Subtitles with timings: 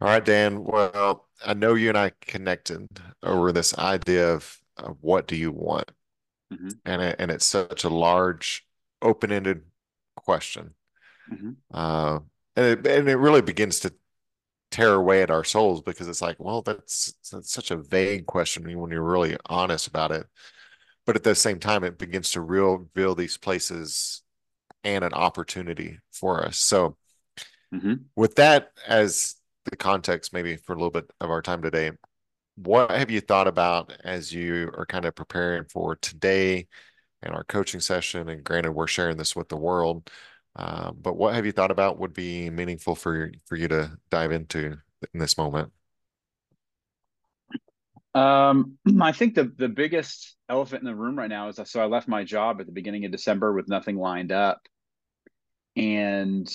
[0.00, 0.64] All right, Dan.
[0.64, 2.88] Well, I know you and I connected
[3.22, 5.90] over this idea of, of what do you want?
[6.50, 8.66] hmm And it, and it's such a large,
[9.02, 9.62] open-ended
[10.16, 10.74] question.
[11.28, 12.20] hmm Uh,
[12.56, 13.94] and it, and it really begins to
[14.70, 18.64] tear away at our souls because it's like, well, that's, that's such a vague question
[18.80, 20.26] when you're really honest about it.
[21.06, 24.22] But at the same time, it begins to reveal these places
[24.84, 26.58] and an opportunity for us.
[26.58, 26.96] So
[27.72, 29.36] hmm with that as
[29.70, 31.92] the context, maybe for a little bit of our time today,
[32.56, 36.68] what have you thought about as you are kind of preparing for today
[37.22, 38.28] and our coaching session?
[38.28, 40.10] And granted, we're sharing this with the world,
[40.56, 44.32] uh, but what have you thought about would be meaningful for for you to dive
[44.32, 44.76] into
[45.12, 45.72] in this moment?
[48.14, 51.86] Um, I think the the biggest elephant in the room right now is so I
[51.86, 54.60] left my job at the beginning of December with nothing lined up,
[55.76, 56.48] and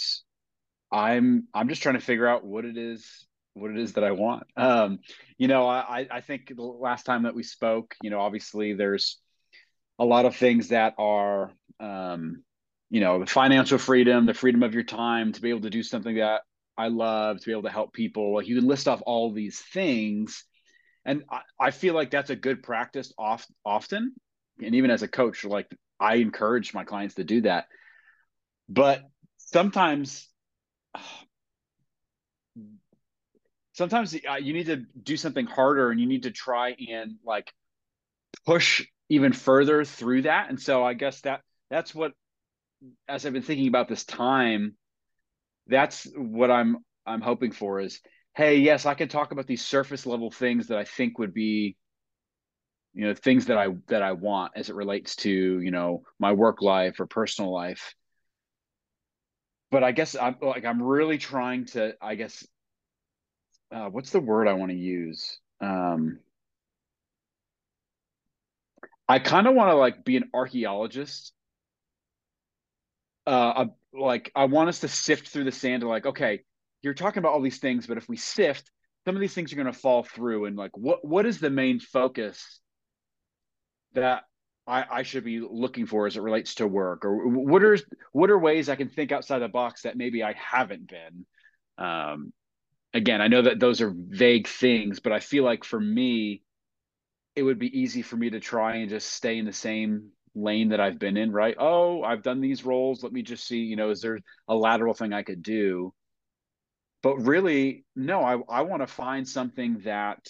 [0.92, 4.12] I'm I'm just trying to figure out what it is what it is that I
[4.12, 4.44] want.
[4.56, 5.00] Um,
[5.38, 9.18] you know, I I think the last time that we spoke, you know, obviously there's
[9.98, 12.44] a lot of things that are um,
[12.90, 15.84] you know, the financial freedom, the freedom of your time to be able to do
[15.84, 16.42] something that
[16.78, 18.36] I love, to be able to help people.
[18.36, 20.44] Like you can list off all these things
[21.06, 24.14] and I, I feel like that's a good practice off, often
[24.64, 25.68] and even as a coach like
[26.00, 27.66] i encourage my clients to do that
[28.68, 29.02] but
[29.38, 30.29] sometimes
[33.74, 37.54] sometimes uh, you need to do something harder and you need to try and like
[38.46, 40.50] push even further through that.
[40.50, 42.14] And so i guess that that's what
[43.08, 44.76] as i've been thinking about this time
[45.68, 48.02] that's what i'm i'm hoping for is
[48.36, 51.76] hey yes i can talk about these surface level things that i think would be
[52.94, 56.32] you know things that i that i want as it relates to you know my
[56.32, 57.94] work life or personal life
[59.72, 62.46] but i guess i'm like i'm really trying to i guess
[63.72, 65.38] uh, what's the word i want to use?
[65.62, 66.20] Um
[69.08, 71.34] i kind of want to like be an archaeologist.
[73.28, 76.42] Uh like i want us to sift through the sand like okay
[76.82, 78.70] you're talking about all these things but if we sift
[79.06, 81.50] some of these things are going to fall through and like what what is the
[81.50, 82.60] main focus
[83.94, 84.24] that
[84.70, 87.78] I, I should be looking for as it relates to work or what are
[88.12, 91.26] what are ways I can think outside the box that maybe I haven't been?
[91.78, 92.32] Um,
[92.94, 96.44] again I know that those are vague things but I feel like for me
[97.36, 100.70] it would be easy for me to try and just stay in the same lane
[100.70, 101.56] that I've been in right?
[101.58, 103.04] Oh I've done these roles.
[103.04, 105.94] Let me just see you know is there a lateral thing I could do?
[107.02, 110.30] But really no I, I want to find something that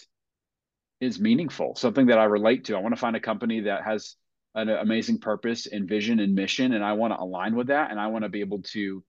[1.02, 2.76] is meaningful, something that I relate to.
[2.76, 4.16] I want to find a company that has
[4.56, 8.00] an amazing purpose and vision and mission, and I want to align with that, and
[8.00, 9.04] I want to be able to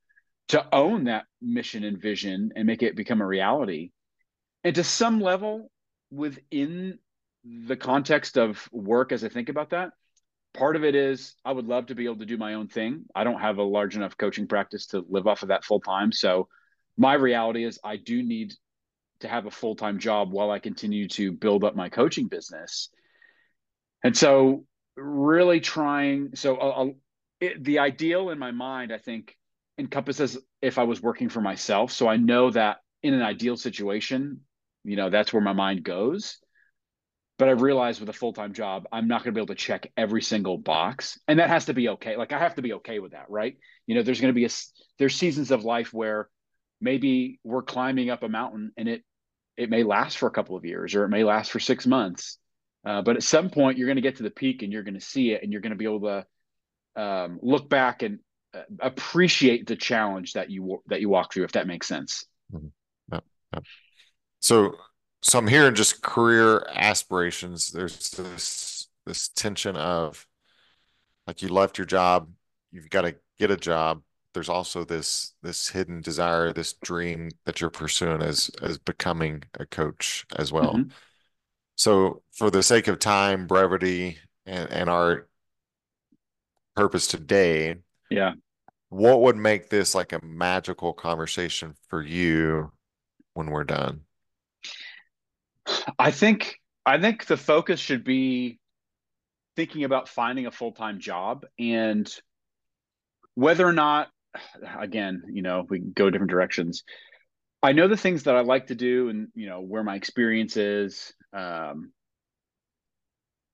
[0.48, 3.92] to own that mission and vision and make it become a reality.
[4.64, 5.70] And to some level,
[6.10, 6.98] within
[7.44, 9.92] the context of work, as I think about that,
[10.52, 13.04] part of it is I would love to be able to do my own thing.
[13.14, 16.10] I don't have a large enough coaching practice to live off of that full time,
[16.10, 16.48] so
[16.96, 18.52] my reality is I do need
[19.20, 22.90] to have a full time job while I continue to build up my coaching business.
[24.02, 24.64] And so,
[24.96, 26.94] really trying, so I'll,
[27.40, 29.36] it, the ideal in my mind, I think,
[29.78, 31.92] encompasses if I was working for myself.
[31.92, 34.40] So I know that in an ideal situation,
[34.84, 36.38] you know, that's where my mind goes.
[37.38, 39.60] But I've realized with a full time job, I'm not going to be able to
[39.60, 41.18] check every single box.
[41.26, 42.16] And that has to be okay.
[42.16, 43.56] Like I have to be okay with that, right?
[43.86, 44.50] You know, there's going to be a,
[44.98, 46.28] there's seasons of life where
[46.82, 49.02] maybe we're climbing up a mountain and it
[49.56, 52.38] it may last for a couple of years or it may last for six months.
[52.84, 54.94] Uh, but at some point, you're going to get to the peak and you're going
[54.94, 58.20] to see it and you're going to be able to um, look back and
[58.54, 62.24] uh, appreciate the challenge that you that you walk through, if that makes sense.
[62.52, 62.68] Mm-hmm.
[63.12, 63.24] Yep,
[63.54, 63.64] yep.
[64.40, 64.76] So,
[65.22, 67.70] so I'm hearing just career aspirations.
[67.70, 70.26] There's this this tension of
[71.26, 72.30] like you left your job,
[72.72, 74.02] you've got to get a job,
[74.34, 79.66] there's also this this hidden desire, this dream that you're pursuing as as becoming a
[79.66, 80.74] coach as well.
[80.74, 80.90] Mm-hmm.
[81.80, 85.26] So for the sake of time, brevity, and, and our
[86.76, 87.76] purpose today,
[88.10, 88.32] yeah,
[88.90, 92.70] what would make this like a magical conversation for you
[93.32, 94.02] when we're done?
[95.98, 98.58] I think I think the focus should be
[99.56, 102.14] thinking about finding a full-time job and
[103.36, 104.08] whether or not
[104.78, 106.84] again, you know, we go different directions.
[107.62, 110.58] I know the things that I like to do and, you know, where my experience
[110.58, 111.14] is.
[111.32, 111.92] Um,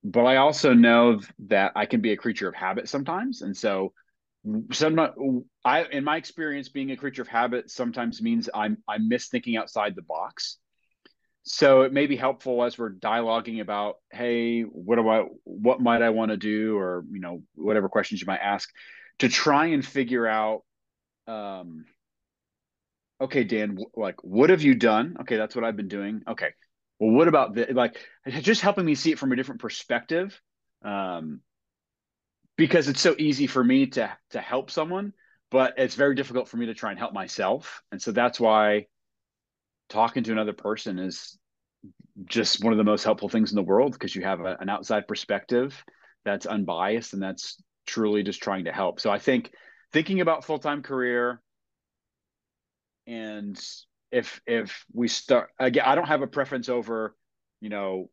[0.04, 3.42] but I also know that I can be a creature of habit sometimes.
[3.42, 3.92] And so
[4.72, 9.28] some I in my experience being a creature of habit sometimes means I'm I miss
[9.28, 10.58] thinking outside the box.
[11.42, 16.02] So it may be helpful as we're dialoguing about, hey, what do I what might
[16.02, 18.70] I want to do or you know, whatever questions you might ask
[19.20, 20.62] to try and figure out
[21.26, 21.84] um
[23.20, 25.16] okay, Dan, like what have you done?
[25.22, 26.22] Okay, that's what I've been doing.
[26.28, 26.50] Okay.
[26.98, 27.96] Well, what about the like
[28.26, 30.40] just helping me see it from a different perspective?
[30.82, 31.40] Um
[32.56, 35.12] because it's so easy for me to to help someone,
[35.50, 37.82] but it's very difficult for me to try and help myself.
[37.92, 38.86] And so that's why
[39.88, 41.38] talking to another person is
[42.24, 44.68] just one of the most helpful things in the world because you have a, an
[44.68, 45.84] outside perspective
[46.24, 49.00] that's unbiased and that's truly just trying to help.
[49.00, 49.52] So I think
[49.92, 51.40] thinking about full-time career
[53.06, 53.60] and
[54.16, 57.14] if if we start again I don't have a preference over,
[57.60, 58.10] you know,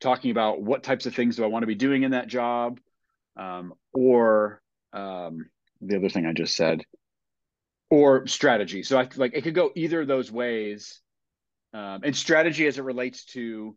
[0.00, 2.80] talking about what types of things do I want to be doing in that job
[3.36, 4.60] um, or
[4.92, 5.46] um,
[5.80, 6.82] the other thing I just said,
[7.90, 8.82] or strategy.
[8.82, 11.00] So I like it could go either of those ways.
[11.72, 13.76] Um, and strategy as it relates to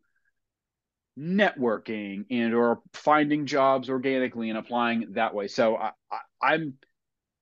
[1.18, 5.48] networking and or finding jobs organically and applying that way.
[5.48, 6.74] So I, I, I'm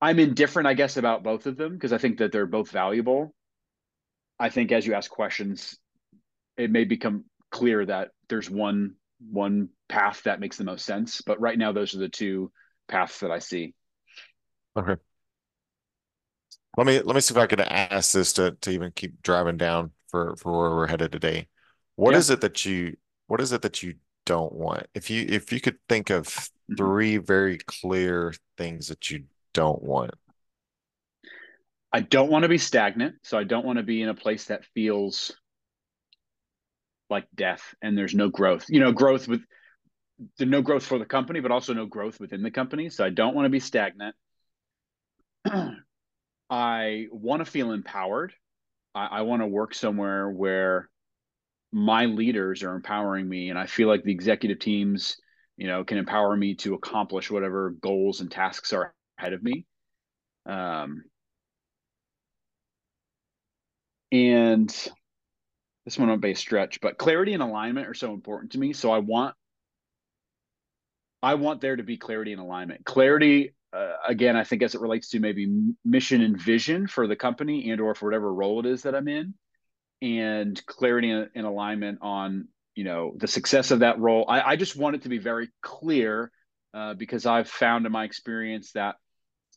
[0.00, 3.34] I'm indifferent, I guess, about both of them because I think that they're both valuable.
[4.38, 5.78] I think as you ask questions,
[6.56, 8.94] it may become clear that there's one
[9.30, 11.22] one path that makes the most sense.
[11.22, 12.50] But right now, those are the two
[12.88, 13.74] paths that I see.
[14.76, 14.96] Okay.
[16.76, 19.56] Let me let me see if I can ask this to to even keep driving
[19.56, 21.48] down for for where we're headed today.
[21.94, 22.18] What yeah.
[22.18, 22.96] is it that you
[23.28, 23.94] what is it that you
[24.26, 24.86] don't want?
[24.94, 26.74] If you if you could think of mm-hmm.
[26.74, 29.24] three very clear things that you
[29.54, 30.12] don't want.
[31.92, 34.46] I don't want to be stagnant, so I don't want to be in a place
[34.46, 35.32] that feels
[37.08, 38.66] like death and there's no growth.
[38.68, 39.42] You know, growth with
[40.40, 42.90] no growth for the company, but also no growth within the company.
[42.90, 44.14] So I don't want to be stagnant.
[46.50, 48.32] I want to feel empowered.
[48.94, 50.88] I, I want to work somewhere where
[51.72, 55.16] my leaders are empowering me, and I feel like the executive teams,
[55.56, 59.66] you know, can empower me to accomplish whatever goals and tasks are ahead of me.
[60.46, 61.02] Um,
[64.12, 64.68] and
[65.84, 68.72] this one won't be a stretch, but clarity and alignment are so important to me.
[68.72, 69.34] So I want
[71.22, 72.84] I want there to be clarity and alignment.
[72.84, 77.16] Clarity, uh, again, I think as it relates to maybe mission and vision for the
[77.16, 79.34] company and or for whatever role it is that I'm in,
[80.02, 84.24] and clarity and, and alignment on you know the success of that role.
[84.28, 86.30] I, I just want it to be very clear
[86.74, 88.96] uh, because I've found in my experience that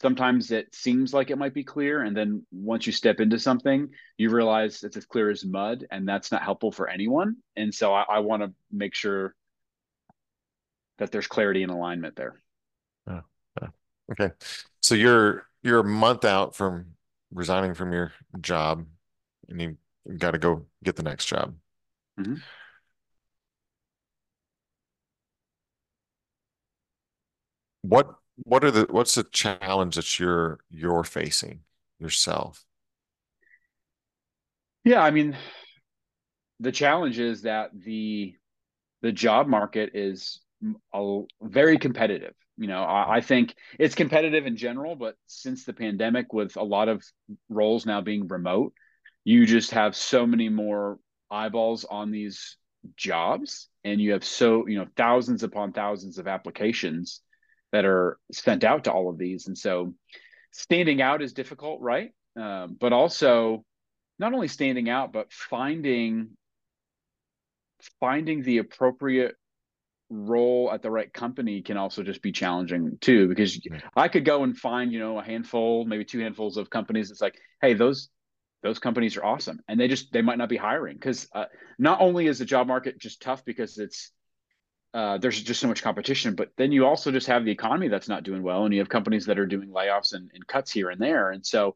[0.01, 3.89] sometimes it seems like it might be clear and then once you step into something
[4.17, 7.37] you realize it's as clear as mud and that's not helpful for anyone.
[7.55, 9.35] And so i, I want to make sure
[10.97, 12.41] that there's clarity and alignment there.
[13.07, 13.21] Oh,
[13.61, 13.67] oh,
[14.11, 14.33] okay.
[14.81, 16.85] So you're you're a month out from
[17.31, 18.11] resigning from your
[18.41, 18.85] job
[19.47, 19.77] and you
[20.17, 21.55] got to go get the next job.
[22.19, 22.35] Mm-hmm.
[27.81, 31.62] what what are the what's the challenge that you're you're facing
[32.00, 32.65] yourself?
[34.83, 35.38] Yeah i mean
[36.59, 38.36] the challenge is that the
[39.01, 40.41] the job market is
[40.94, 42.83] a, very competitive you know?
[42.83, 47.03] I, I think it's competitive in general but since the pandemic with a lot of
[47.50, 48.74] roles now being remote
[49.24, 50.97] you just have so many more
[51.30, 52.57] eyeballs on these
[52.95, 57.21] jobs and you have so you know thousands upon thousands of applications
[57.71, 59.47] that are sent out to all of these.
[59.47, 59.94] And so
[60.52, 62.11] standing out is difficult, right?
[62.35, 63.64] Um, but also
[64.18, 66.30] not only standing out, but finding
[67.99, 69.35] finding the appropriate
[70.09, 73.59] role at the right company can also just be challenging too because
[73.95, 77.21] i could go and find you know a handful maybe two handfuls of companies it's
[77.21, 78.09] like hey those
[78.64, 81.45] those companies are awesome and they just they might not be hiring because uh,
[81.78, 84.11] not only is the job market just tough because it's
[84.93, 86.35] uh, there's just so much competition.
[86.35, 88.89] But then you also just have the economy that's not doing well, and you have
[88.89, 91.31] companies that are doing layoffs and, and cuts here and there.
[91.31, 91.75] And so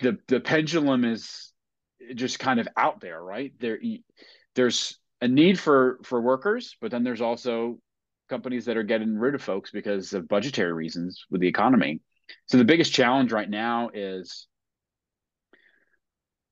[0.00, 1.52] the the pendulum is
[2.14, 3.52] just kind of out there, right?
[3.58, 3.78] There,
[4.54, 7.78] there's a need for for workers, but then there's also
[8.28, 12.00] companies that are getting rid of folks because of budgetary reasons with the economy.
[12.46, 14.46] So the biggest challenge right now is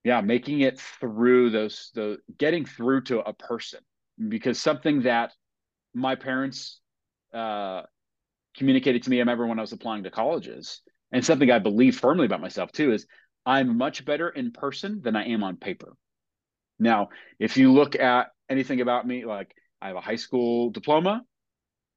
[0.06, 3.80] yeah, making it through those the getting through to a person
[4.28, 5.32] because something that
[5.94, 6.80] my parents
[7.34, 7.82] uh,
[8.56, 10.80] communicated to me, I remember when I was applying to colleges,
[11.12, 13.06] and something I believe firmly about myself too is
[13.44, 15.96] I'm much better in person than I am on paper.
[16.78, 21.22] Now, if you look at anything about me, like I have a high school diploma,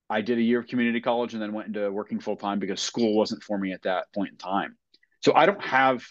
[0.10, 2.82] I did a year of community college and then went into working full time because
[2.82, 4.76] school wasn't for me at that point in time.
[5.22, 6.04] So I don't have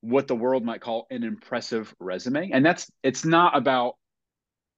[0.00, 2.50] what the world might call an impressive resume.
[2.52, 3.94] And that's it's not about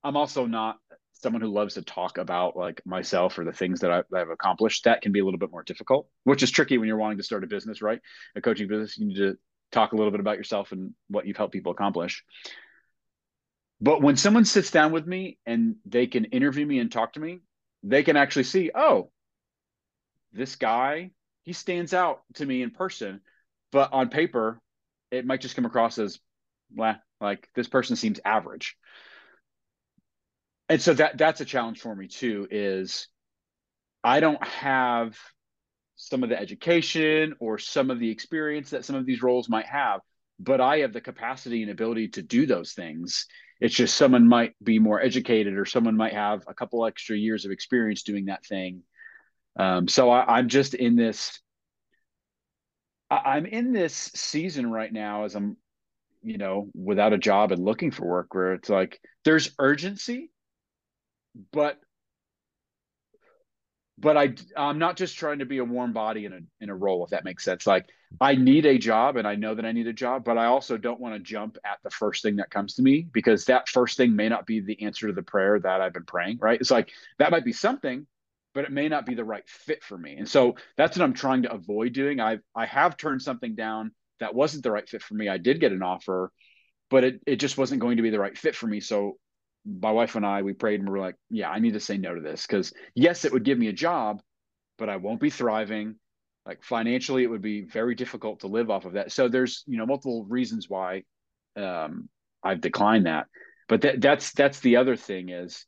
[0.07, 0.79] I'm also not
[1.15, 4.31] someone who loves to talk about like myself or the things that, I, that I've
[4.31, 4.85] accomplished.
[4.85, 7.25] That can be a little bit more difficult, which is tricky when you're wanting to
[7.25, 7.99] start a business, right?
[8.37, 9.37] A coaching business, you need to
[9.73, 12.23] talk a little bit about yourself and what you've helped people accomplish.
[13.81, 17.21] But when someone sits down with me and they can interview me and talk to
[17.21, 17.41] me,
[17.83, 19.11] they can actually see, oh,
[20.33, 21.11] this guy,
[21.43, 23.23] he stands out to me in person,
[23.73, 24.61] but on paper,
[25.11, 26.21] it might just come across as,
[26.75, 28.77] well, like this person seems average.
[30.69, 32.49] And so that that's a challenge for me too.
[32.51, 33.09] Is
[34.03, 35.17] I don't have
[35.97, 39.67] some of the education or some of the experience that some of these roles might
[39.67, 40.01] have,
[40.39, 43.27] but I have the capacity and ability to do those things.
[43.61, 47.45] It's just someone might be more educated or someone might have a couple extra years
[47.45, 48.83] of experience doing that thing.
[49.59, 51.41] Um, so I, I'm just in this.
[53.11, 55.57] I, I'm in this season right now as I'm,
[56.23, 60.31] you know, without a job and looking for work, where it's like there's urgency,
[61.53, 61.79] but
[63.99, 66.75] but I I'm not just trying to be a warm body in a in a
[66.75, 67.67] role if that makes sense.
[67.67, 67.87] Like
[68.21, 70.77] I need a job and I know that I need a job, but I also
[70.77, 73.97] don't want to jump at the first thing that comes to me because that first
[73.97, 76.61] thing may not be the answer to the prayer that I've been praying, right?
[76.61, 78.07] It's like that might be something,
[78.55, 80.17] but it may not be the right fit for me.
[80.17, 82.21] And so that's what I'm trying to avoid doing.
[82.21, 85.29] I I have turned something down that wasn't the right fit for me.
[85.29, 86.33] I did get an offer,
[86.91, 88.81] but it it just wasn't going to be the right fit for me.
[88.81, 89.17] So
[89.67, 91.97] my wife and I, we prayed and we are like, yeah, I need to say
[91.99, 94.21] no to this because yes, it would give me a job,
[94.79, 95.97] but I won't be thriving.
[96.45, 99.11] Like financially, it would be very difficult to live off of that.
[99.11, 101.03] So there's you know multiple reasons why
[101.57, 102.09] um,
[102.43, 103.27] I've declined that.
[103.69, 105.67] But that that's that's the other thing is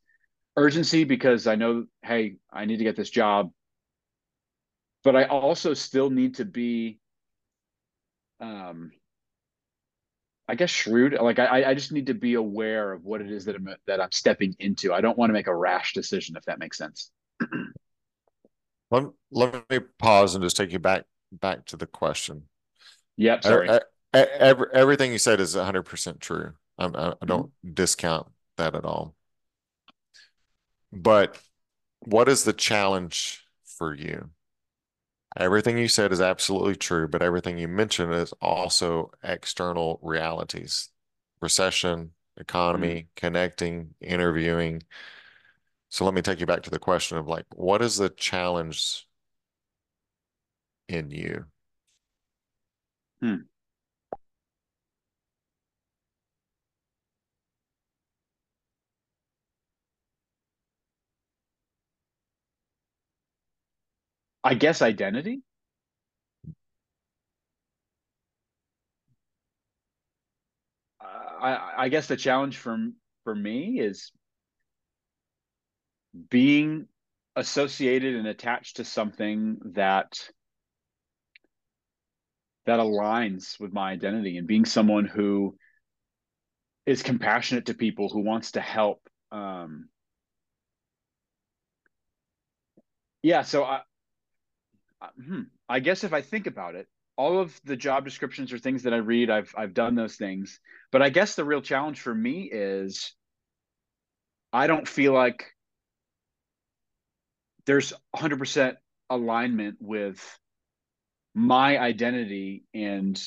[0.56, 3.50] urgency because I know, hey, I need to get this job,
[5.02, 6.98] but I also still need to be
[8.40, 8.92] um,
[10.48, 11.12] I guess shrewd.
[11.20, 14.00] Like I, I just need to be aware of what it is that I'm that
[14.00, 14.94] I'm stepping into.
[14.94, 17.10] I don't want to make a rash decision, if that makes sense.
[18.90, 22.44] let, let me pause and just take you back back to the question.
[23.18, 23.44] Yep.
[23.44, 23.68] Sorry.
[23.68, 23.80] I,
[24.14, 26.54] I, every, everything you said is 100 percent true.
[26.78, 27.74] I, I, I don't mm-hmm.
[27.74, 29.14] discount that at all.
[30.92, 31.38] But
[32.00, 34.30] what is the challenge for you?
[35.38, 40.90] Everything you said is absolutely true, but everything you mentioned is also external realities
[41.40, 43.06] recession, economy, mm-hmm.
[43.14, 44.82] connecting, interviewing.
[45.88, 49.06] So let me take you back to the question of like, what is the challenge
[50.88, 51.44] in you?
[53.20, 53.36] Hmm.
[64.44, 65.42] I guess identity.
[71.00, 74.12] I I guess the challenge from for me is
[76.30, 76.86] being
[77.36, 80.12] associated and attached to something that
[82.66, 85.56] that aligns with my identity and being someone who
[86.84, 89.88] is compassionate to people who wants to help um
[93.22, 93.80] yeah so i
[95.24, 96.86] hmm, I guess if I think about it,
[97.16, 100.60] all of the job descriptions or things that I read, I've I've done those things.
[100.92, 103.12] But I guess the real challenge for me is
[104.52, 105.46] I don't feel like
[107.66, 108.76] there's 100%
[109.10, 110.38] alignment with
[111.34, 113.22] my identity and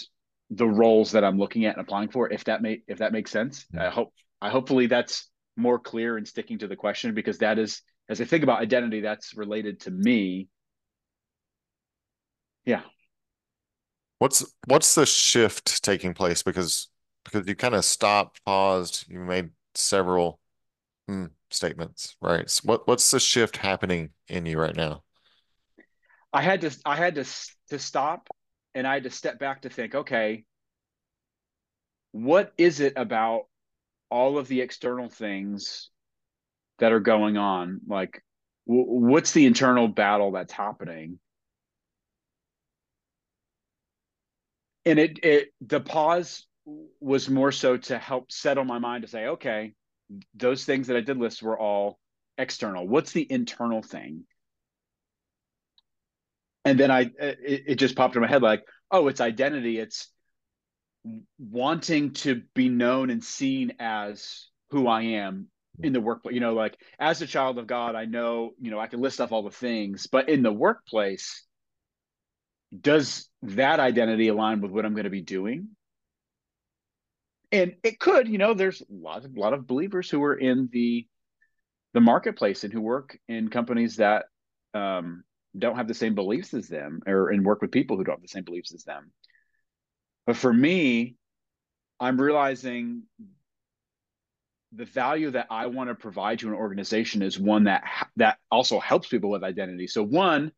[0.49, 3.31] the roles that I'm looking at and applying for if that may if that makes
[3.31, 3.65] sense.
[3.77, 7.81] I hope I hopefully that's more clear and sticking to the question because that is
[8.09, 10.49] as I think about identity that's related to me
[12.65, 12.82] yeah.
[14.20, 16.44] What's what's the shift taking place?
[16.44, 16.89] Because
[17.25, 20.39] because you kind of stopped, paused, you made several
[21.08, 22.50] hmm, statements, right?
[22.50, 25.03] So what what's the shift happening in you right now?
[26.34, 27.25] I had to I had to
[27.70, 28.30] to stop
[28.74, 30.46] and I had to step back to think, okay,
[32.12, 33.48] what is it about
[34.10, 35.89] all of the external things
[36.80, 37.82] that are going on?
[37.88, 38.24] Like,
[38.68, 41.20] w- what's the internal battle that's happening?
[44.85, 46.45] And it it the pause
[47.00, 49.73] was more so to help settle my mind to say okay
[50.35, 52.00] those things that i did list were all
[52.41, 52.88] external.
[52.88, 54.25] What's the internal thing?
[56.65, 59.79] And then i it, it just popped in my head like oh it's identity.
[59.79, 60.09] It's
[61.39, 65.47] wanting to be known and seen as who i am
[65.81, 66.35] in the workplace.
[66.35, 69.19] You know, like as a child of God, I know, you know, I can list
[69.19, 71.43] off all the things, but in the workplace,
[72.79, 75.69] does that identity align with what I'm going to be doing?
[77.51, 80.69] And it could, you know, there's a lot of, lot of believers who are in
[80.71, 81.05] the
[81.93, 84.25] the marketplace and who work in companies that
[84.73, 85.25] um,
[85.57, 88.21] don't have the same beliefs as them or and work with people who don't have
[88.21, 89.11] the same beliefs as them.
[90.25, 91.17] But for me,
[91.99, 93.03] I'm realizing
[94.71, 97.83] the value that I want to provide to an organization is one that
[98.15, 99.87] that also helps people with identity.
[99.87, 100.53] So one,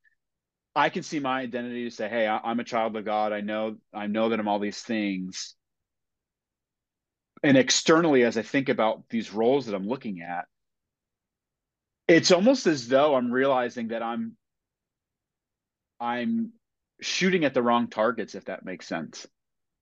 [0.75, 3.32] I can see my identity to say, "Hey, I'm a child of God.
[3.34, 5.56] I know I know that I'm all these things."
[7.44, 10.46] And externally, as I think about these roles that I'm looking at,
[12.08, 14.38] it's almost as though I'm realizing that I'm
[16.00, 16.53] I'm
[17.01, 19.27] shooting at the wrong targets, if that makes sense.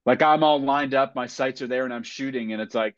[0.05, 2.95] Like I'm all lined up, my sights are there, and I'm shooting, and it's like,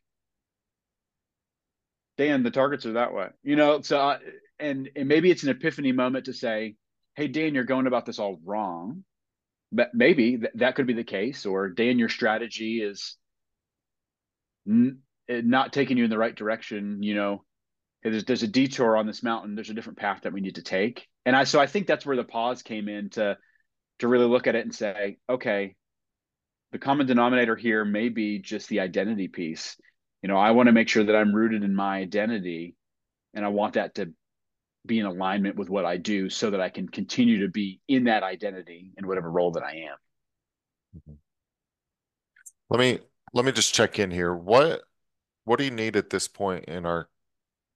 [2.17, 3.81] Dan, the targets are that way, you know.
[3.81, 4.19] So, uh,
[4.59, 6.75] and and maybe it's an epiphany moment to say,
[7.15, 9.03] hey, Dan, you're going about this all wrong.
[9.71, 13.17] But maybe th- that could be the case, or Dan, your strategy is
[14.67, 17.01] n- eh, not taking you in the right direction.
[17.01, 17.43] You know,
[18.03, 19.55] there's there's a detour on this mountain.
[19.55, 21.07] There's a different path that we need to take.
[21.25, 23.37] And I so I think that's where the pause came in to
[23.99, 25.75] to really look at it and say, okay,
[26.71, 29.77] the common denominator here may be just the identity piece.
[30.21, 32.75] You know, I want to make sure that I'm rooted in my identity
[33.33, 34.13] and I want that to
[34.85, 38.05] be in alignment with what I do so that I can continue to be in
[38.05, 39.97] that identity in whatever role that I am.
[40.97, 41.13] Mm-hmm.
[42.69, 42.99] Let me
[43.33, 44.33] let me just check in here.
[44.33, 44.81] What
[45.45, 47.09] what do you need at this point in our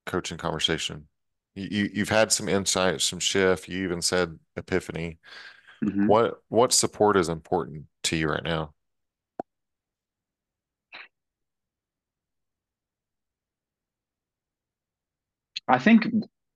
[0.05, 1.07] coaching conversation?
[1.55, 3.67] You you've had some insight, some shift.
[3.67, 5.19] You even said epiphany.
[5.83, 6.07] Mm-hmm.
[6.07, 8.73] What what support is important to you right now?
[15.67, 16.07] I think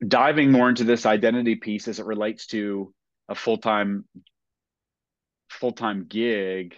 [0.06, 2.94] diving more into this identity piece as it relates to
[3.30, 4.06] a full-time
[5.50, 6.76] full-time gig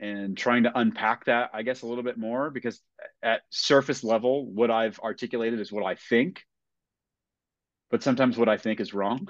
[0.00, 2.80] and trying to unpack that i guess a little bit more because
[3.22, 6.42] at surface level what i've articulated is what i think
[7.90, 9.28] but sometimes what i think is wrong.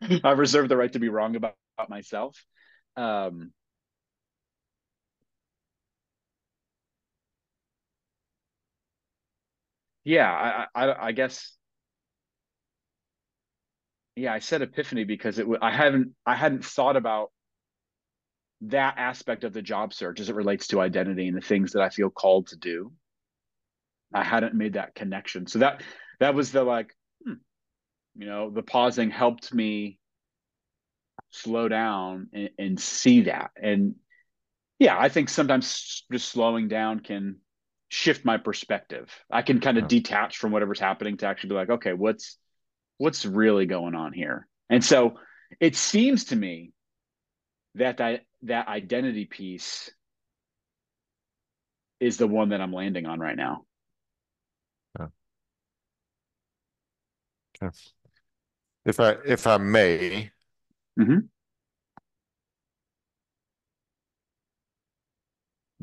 [0.24, 2.36] I reserve the right to be wrong about, about myself.
[2.96, 3.52] Um,
[10.08, 11.52] yeah, I, I, I guess.
[14.16, 15.46] Yeah, I said epiphany because it.
[15.60, 16.14] I haven't.
[16.24, 17.30] I hadn't thought about
[18.62, 21.82] that aspect of the job search as it relates to identity and the things that
[21.82, 22.90] I feel called to do.
[24.14, 25.82] I hadn't made that connection, so that
[26.20, 27.34] that was the like, hmm,
[28.16, 29.98] you know, the pausing helped me
[31.32, 33.50] slow down and, and see that.
[33.62, 33.96] And
[34.78, 37.36] yeah, I think sometimes just slowing down can
[37.88, 39.10] shift my perspective.
[39.30, 39.88] I can kind of yeah.
[39.88, 42.38] detach from whatever's happening to actually be like, okay, what's
[42.98, 44.46] what's really going on here?
[44.68, 45.18] And so
[45.60, 46.72] it seems to me
[47.74, 49.90] that that that identity piece
[52.00, 53.64] is the one that I'm landing on right now.
[54.98, 55.06] Yeah.
[57.62, 57.76] Okay.
[58.84, 60.30] If I if I may,
[60.98, 61.18] mm-hmm.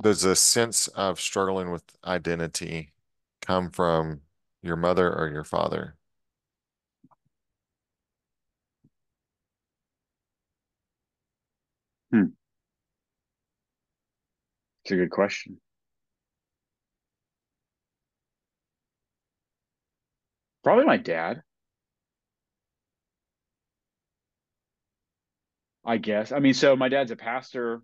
[0.05, 2.91] Does a sense of struggling with identity
[3.41, 4.21] come from
[4.61, 5.95] your mother or your father?
[12.11, 12.25] Hmm.
[14.83, 15.59] It's a good question.
[20.63, 21.41] Probably my dad.
[25.83, 26.31] I guess.
[26.31, 27.81] I mean, so my dad's a pastor.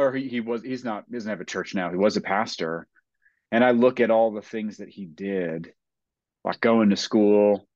[0.00, 1.90] Or he, he was he's not he doesn't have a church now.
[1.90, 2.86] He was a pastor.
[3.52, 5.72] And I look at all the things that he did,
[6.44, 7.66] like going to school,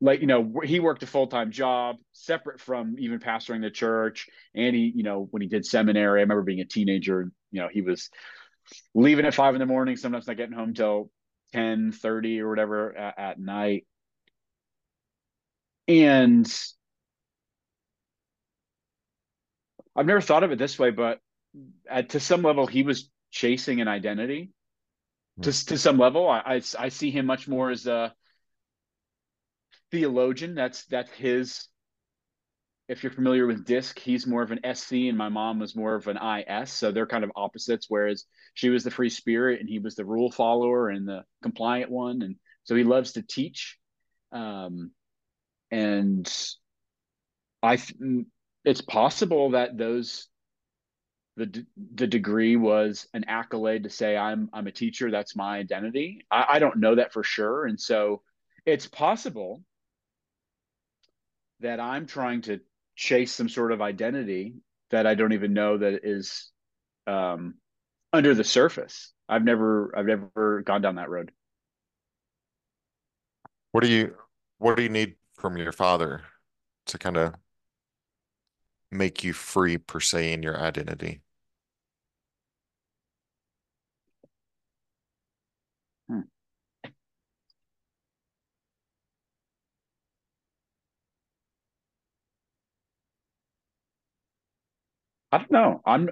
[0.00, 4.74] like you know he worked a full-time job separate from even pastoring the church and
[4.74, 7.80] he you know when he did seminary i remember being a teenager you know he
[7.80, 8.10] was
[8.94, 11.10] leaving at five in the morning sometimes not getting home till
[11.52, 13.86] 10 30 or whatever at, at night
[15.86, 16.52] and
[19.98, 21.18] I've never thought of it this way, but
[21.90, 24.52] at, to some level, he was chasing an identity.
[25.40, 25.42] Mm.
[25.42, 28.14] To to some level, I, I, I see him much more as a
[29.90, 30.54] theologian.
[30.54, 31.66] That's that's his.
[32.88, 35.94] If you're familiar with DISC, he's more of an SC, and my mom was more
[35.94, 36.70] of an IS.
[36.70, 37.86] So they're kind of opposites.
[37.88, 41.90] Whereas she was the free spirit, and he was the rule follower and the compliant
[41.90, 42.22] one.
[42.22, 43.76] And so he loves to teach.
[44.32, 44.92] Um,
[45.70, 46.32] and
[47.62, 47.76] I
[48.64, 50.28] it's possible that those
[51.36, 55.10] the the degree was an accolade to say I'm I'm a teacher.
[55.10, 56.26] That's my identity.
[56.30, 58.22] I, I don't know that for sure, and so
[58.66, 59.62] it's possible
[61.60, 62.60] that I'm trying to
[62.96, 64.54] chase some sort of identity
[64.90, 66.50] that I don't even know that is
[67.06, 67.54] um,
[68.12, 69.12] under the surface.
[69.28, 71.30] I've never I've never gone down that road.
[73.72, 74.14] What do you
[74.58, 76.22] what do you need from your father
[76.86, 77.34] to kind of
[78.90, 81.22] make you free per se in your identity?
[86.08, 86.20] Hmm.
[95.32, 95.80] I don't know.
[95.86, 96.10] I'm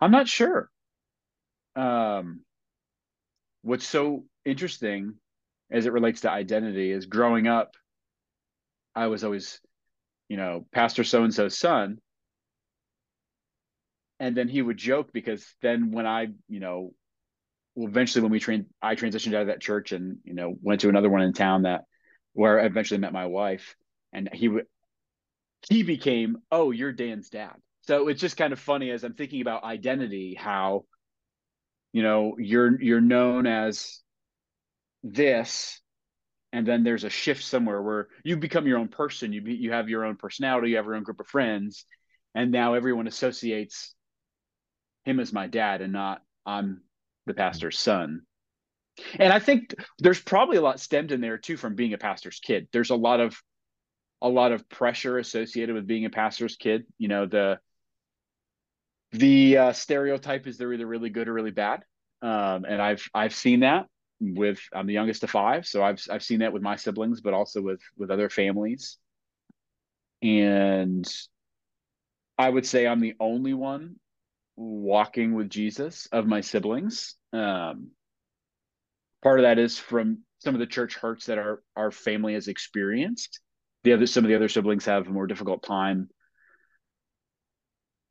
[0.00, 0.70] I'm not sure.
[1.76, 2.44] Um,
[3.62, 5.14] what's so interesting
[5.70, 7.74] as it relates to identity is growing up,
[8.94, 9.60] I was always,
[10.28, 11.98] you know, Pastor so and so's son.
[14.20, 16.92] And then he would joke because then when I, you know,
[17.74, 20.82] well, eventually when we trained, I transitioned out of that church and, you know, went
[20.82, 21.84] to another one in town that
[22.34, 23.74] where I eventually met my wife.
[24.12, 24.66] And he would,
[25.70, 27.54] he became, oh, you're Dan's dad.
[27.82, 30.84] So it's just kind of funny as I'm thinking about identity, how,
[31.92, 34.00] you know, you're you're known as
[35.02, 35.80] this,
[36.52, 39.32] and then there's a shift somewhere where you become your own person.
[39.32, 41.84] You be, you have your own personality, you have your own group of friends,
[42.34, 43.94] and now everyone associates
[45.04, 46.82] him as my dad and not I'm
[47.26, 48.22] the pastor's son.
[49.18, 52.40] And I think there's probably a lot stemmed in there too from being a pastor's
[52.40, 52.68] kid.
[52.72, 53.36] There's a lot of
[54.20, 56.84] a lot of pressure associated with being a pastor's kid.
[56.98, 57.58] You know, the
[59.12, 61.84] the uh, stereotype is they're either really good or really bad,
[62.22, 63.86] um, and I've I've seen that
[64.20, 67.34] with I'm the youngest of five, so I've I've seen that with my siblings, but
[67.34, 68.98] also with with other families,
[70.22, 71.06] and
[72.38, 73.96] I would say I'm the only one
[74.56, 77.16] walking with Jesus of my siblings.
[77.32, 77.88] Um,
[79.22, 82.48] part of that is from some of the church hurts that our our family has
[82.48, 83.40] experienced.
[83.84, 86.08] The other some of the other siblings have a more difficult time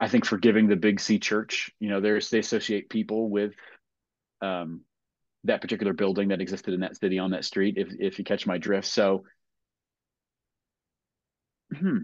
[0.02, 3.54] I think forgiving the big C church, you know, there's they associate people with
[4.42, 4.82] um,
[5.44, 7.76] that particular building that existed in that city on that street.
[7.78, 9.24] If if you catch my drift, so
[11.74, 12.00] hmm,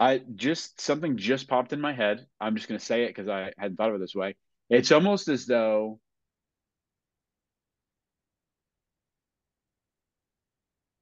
[0.00, 2.26] I just something just popped in my head.
[2.40, 4.36] I'm just going to say it because I hadn't thought of it this way.
[4.68, 6.00] It's almost as though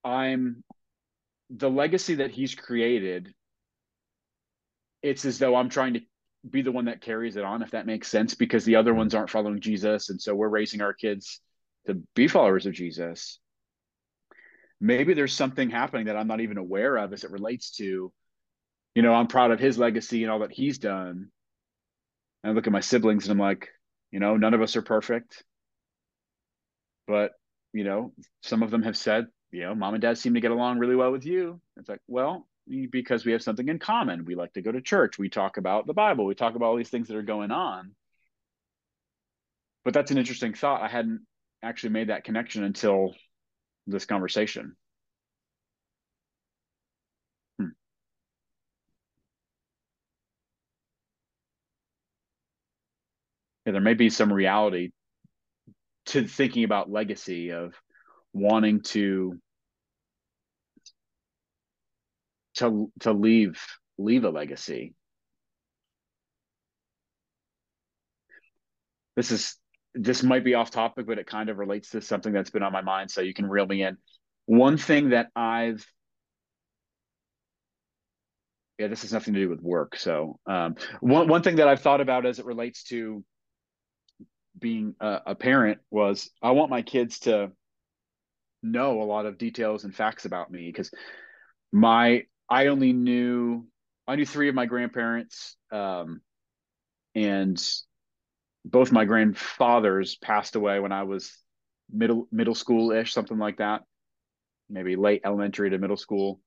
[0.05, 0.63] I'm
[1.51, 3.35] the legacy that he's created
[5.07, 6.01] it's as though I'm trying to
[6.49, 9.15] be the one that carries it on, if that makes sense, because the other ones
[9.15, 10.11] aren't following Jesus.
[10.11, 11.41] And so we're raising our kids
[11.87, 13.39] to be followers of Jesus.
[14.81, 18.13] Maybe there's something happening that I'm not even aware of as it relates to,
[18.97, 21.31] you know, I'm proud of his legacy and all that he's done.
[22.43, 23.69] And I look at my siblings and I'm like,
[24.11, 25.45] you know, none of us are perfect.
[27.07, 27.31] But,
[27.73, 30.51] you know, some of them have said, you know, mom and dad seem to get
[30.51, 31.61] along really well with you.
[31.77, 32.49] It's like, well,
[32.91, 34.25] because we have something in common.
[34.25, 35.19] We like to go to church.
[35.19, 36.27] We talk about the Bible.
[36.27, 37.93] We talk about all these things that are going on.
[39.85, 40.83] But that's an interesting thought.
[40.83, 41.21] I hadn't
[41.63, 43.15] actually made that connection until
[43.87, 44.77] this conversation.
[47.59, 47.69] Hmm.
[53.65, 54.91] Yeah, there may be some reality
[56.07, 57.75] to thinking about legacy of
[58.33, 59.39] wanting to
[62.57, 63.61] to to leave
[63.99, 64.95] leave a legacy.
[69.15, 69.57] This is
[69.95, 72.73] this might be off topic, but it kind of relates to something that's been on
[72.73, 73.97] my mind, so you can reel me in.
[74.45, 75.87] One thing that I've
[78.79, 79.97] yeah, this has nothing to do with work.
[79.97, 83.25] So um, one one thing that I've thought about as it relates to
[84.59, 87.53] being a, a parent was I want my kids to
[88.63, 90.91] know a lot of details and facts about me because
[91.73, 93.67] my I only knew
[94.07, 96.21] I knew three of my grandparents, um,
[97.15, 97.61] and
[98.65, 101.33] both my grandfathers passed away when I was
[101.91, 103.83] middle middle school ish, something like that,
[104.69, 106.41] maybe late elementary to middle school,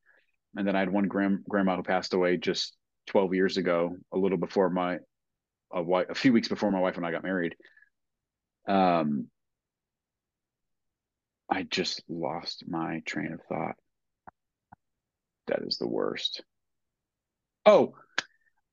[0.56, 2.76] and then I had one grand grandma who passed away just
[3.08, 5.00] twelve years ago, a little before my
[5.72, 7.56] a, wife, a few weeks before my wife and I got married.
[8.68, 9.28] Um,
[11.50, 13.76] I just lost my train of thought.
[15.50, 16.42] That is the worst.
[17.66, 17.96] Oh,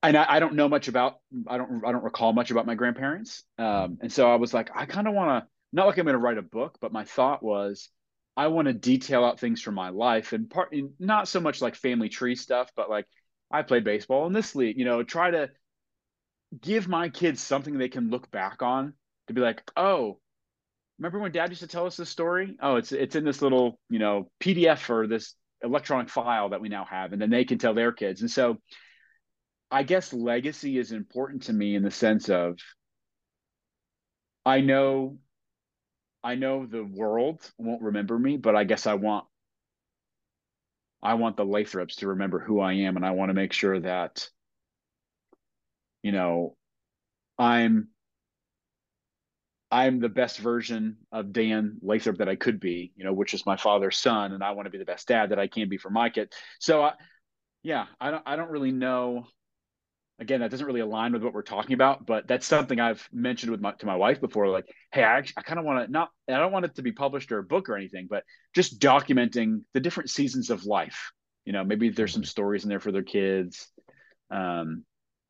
[0.03, 1.17] and I, I, don't know much about
[1.49, 3.43] I don't I don't recall much about my grandparents.
[3.59, 6.15] Um, and so I was like, I kind of want to not like I'm going
[6.15, 7.89] to write a book, but my thought was
[8.37, 11.75] I want to detail out things from my life and part not so much like
[11.75, 13.07] family tree stuff, but like
[13.51, 15.51] I played baseball in this league, you know, try to
[16.61, 18.95] give my kids something they can look back on
[19.27, 20.21] to be like, oh,
[20.99, 22.57] remember when dad used to tell us this story?
[22.61, 26.69] Oh, it's it's in this little, you know, PDF or this electronic file that we
[26.69, 28.21] now have, and then they can tell their kids.
[28.21, 28.59] And so
[29.71, 32.59] I guess legacy is important to me in the sense of
[34.45, 35.19] I know
[36.23, 39.27] I know the world won't remember me, but I guess I want
[41.03, 43.79] I want the Lathrops to remember who I am, and I want to make sure
[43.81, 44.29] that
[46.03, 46.57] you know
[47.39, 47.89] I'm
[49.71, 53.47] I'm the best version of Dan Lathrop that I could be, you know, which is
[53.47, 55.77] my father's son, and I want to be the best dad that I can be
[55.77, 56.33] for my kid.
[56.61, 56.93] So, I,
[57.63, 59.27] yeah, I don't I don't really know
[60.19, 63.51] again that doesn't really align with what we're talking about but that's something i've mentioned
[63.51, 66.11] with my to my wife before like hey i, I kind of want to not
[66.29, 68.25] i don't want it to be published or a book or anything but
[68.55, 71.13] just documenting the different seasons of life
[71.45, 73.69] you know maybe there's some stories in there for their kids
[74.31, 74.85] um,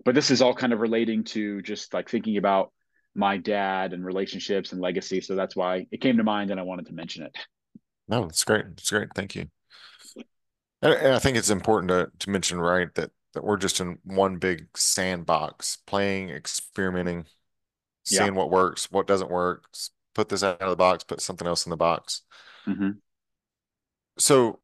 [0.05, 2.73] but this is all kind of relating to just like thinking about
[3.17, 6.63] my dad and relationships and legacy so that's why it came to mind and i
[6.63, 7.35] wanted to mention it
[8.09, 9.47] no it's great it's great thank you
[10.83, 14.39] and i think it's important to, to mention right that that we're just in one
[14.39, 17.27] big sandbox, playing, experimenting,
[18.03, 18.31] seeing yeah.
[18.31, 19.65] what works, what doesn't work,
[20.15, 22.23] put this out of the box, put something else in the box.
[22.67, 22.93] Mm-hmm.
[24.19, 24.61] So,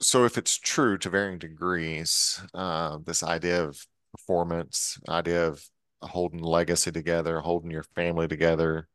[0.00, 5.68] so if it's true to varying degrees, uh, this idea of performance, idea of
[6.04, 8.88] holding legacy together, holding your family together,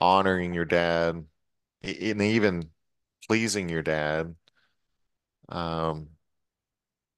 [0.00, 1.24] honoring your dad,
[1.82, 2.70] and even
[3.26, 4.34] pleasing your dad,
[5.48, 6.08] um,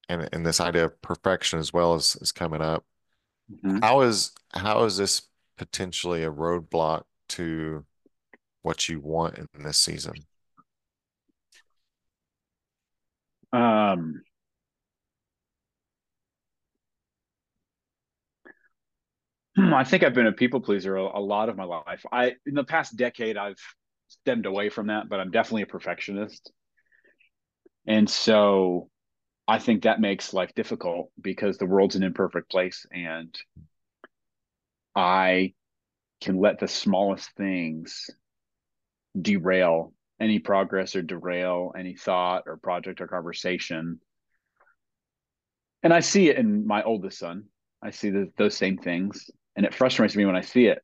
[0.09, 2.85] and and this idea of perfection as well is is coming up.
[3.53, 3.79] Mm-hmm.
[3.83, 5.23] How is how is this
[5.57, 7.85] potentially a roadblock to
[8.63, 10.15] what you want in this season?
[13.53, 14.23] Um,
[19.57, 22.05] Hmm, I think I've been a people pleaser a, a, lot of my life.
[22.11, 23.61] I in the past decade I've
[24.09, 26.51] stemmed away from that, but I'm definitely a perfectionist.
[27.87, 28.91] And so
[29.47, 33.37] I think that makes life difficult because the world's an imperfect place and
[34.97, 35.55] I
[36.21, 38.11] can let the smallest things
[39.21, 44.01] derail any progress or derail any thought or project or conversation.
[45.83, 47.45] And I see it in my oldest son.
[47.83, 50.83] I see the, those same things and it frustrates me when I see it.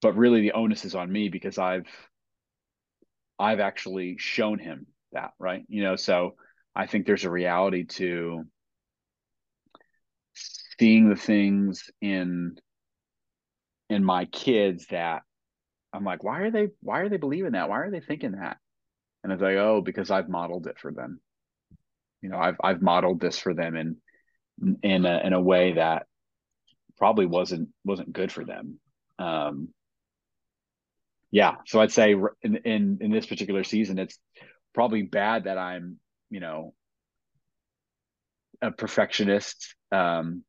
[0.00, 1.88] But really the onus is on me because I've
[3.38, 5.64] I've actually shown him that, right?
[5.68, 6.34] You know, so
[6.74, 8.44] I think there's a reality to
[10.78, 12.56] seeing the things in
[13.90, 15.22] in my kids that
[15.92, 17.68] I'm like, why are they why are they believing that?
[17.68, 18.58] Why are they thinking that?
[19.24, 21.20] And it's like, oh, because I've modeled it for them.
[22.22, 23.96] You know, I've I've modeled this for them in
[24.82, 26.06] in a, in a way that
[26.98, 28.78] probably wasn't wasn't good for them.
[29.18, 29.68] Um,
[31.30, 34.18] yeah, so I'd say in in in this particular season, it's
[34.74, 35.98] probably bad that I'm
[36.30, 36.74] you know
[38.60, 40.42] a perfectionist um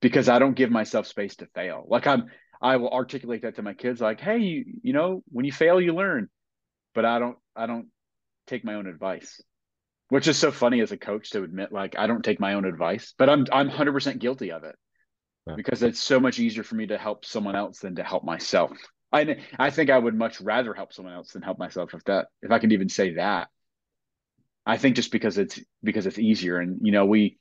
[0.00, 1.84] because I don't give myself space to fail.
[1.88, 2.26] Like I'm
[2.60, 5.80] I will articulate that to my kids like, "Hey, you, you know, when you fail
[5.80, 6.28] you learn."
[6.94, 7.88] But I don't I don't
[8.46, 9.40] take my own advice.
[10.08, 12.64] Which is so funny as a coach to admit like I don't take my own
[12.64, 14.76] advice, but I'm I'm 100% guilty of it.
[15.46, 15.54] Yeah.
[15.56, 18.72] Because it's so much easier for me to help someone else than to help myself.
[19.12, 22.28] I I think I would much rather help someone else than help myself if that
[22.42, 23.48] if I can even say that.
[24.64, 27.38] I think just because it's because it's easier, and you know we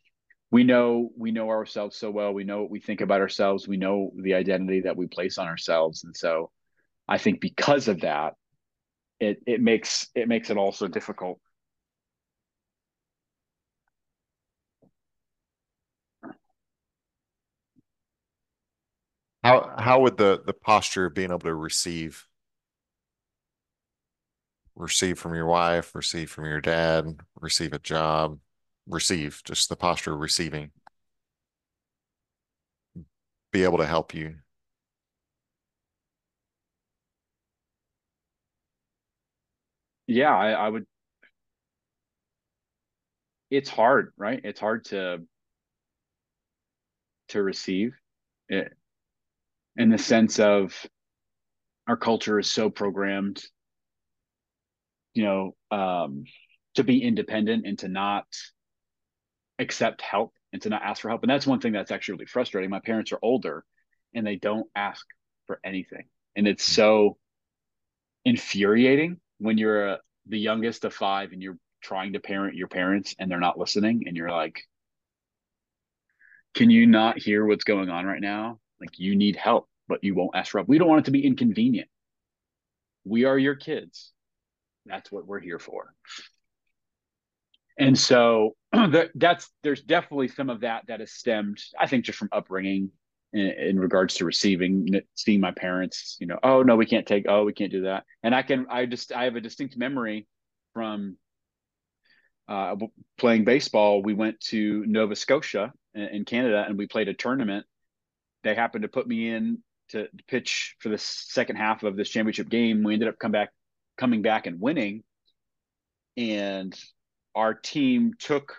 [0.52, 2.34] we know we know ourselves so well.
[2.34, 3.68] We know what we think about ourselves.
[3.68, 6.52] We know the identity that we place on ourselves, and so
[7.08, 8.36] I think because of that,
[9.20, 11.40] it it makes it makes it also difficult.
[19.46, 22.28] How how would the the posture of being able to receive
[24.76, 28.40] receive from your wife, receive from your dad, receive a job,
[28.88, 30.72] receive, just the posture of receiving.
[33.52, 34.36] Be able to help you.
[40.08, 40.86] Yeah, I, I would.
[43.50, 44.42] It's hard, right?
[44.44, 45.24] It's hard to
[47.30, 47.94] to receive
[48.50, 48.74] it
[49.78, 50.86] in the sense of
[51.88, 53.44] our culture is so programmed
[55.16, 56.26] you know, um,
[56.76, 58.26] to be independent and to not
[59.58, 61.24] accept help and to not ask for help.
[61.24, 62.70] And that's one thing that's actually really frustrating.
[62.70, 63.64] My parents are older
[64.14, 65.06] and they don't ask
[65.48, 66.04] for anything.
[66.36, 67.18] And it's so
[68.26, 73.16] infuriating when you're a, the youngest of five and you're trying to parent your parents
[73.18, 74.64] and they're not listening and you're like
[76.56, 80.16] can you not hear what's going on right now like you need help but you
[80.16, 80.68] won't ask for help.
[80.68, 81.88] We don't want it to be inconvenient.
[83.04, 84.12] We are your kids.
[84.86, 85.94] That's what we're here for.
[87.78, 92.18] And so that, that's there's definitely some of that that has stemmed i think just
[92.18, 92.90] from upbringing
[93.34, 97.26] in, in, regards to receiving seeing my parents you know oh no we can't take
[97.28, 98.06] oh we can't do that.
[98.24, 100.28] And i can i just i have a distinct memory
[100.74, 101.18] from
[102.48, 102.76] uh,
[103.18, 104.04] playing baseball.
[104.04, 107.66] We went to nova scotia in, in canada and we played a tournament
[108.46, 112.48] they happened to put me in to pitch for the second half of this championship
[112.50, 113.50] game we ended up come back
[113.98, 115.04] coming back and winning
[116.18, 116.80] and
[117.36, 118.58] our team took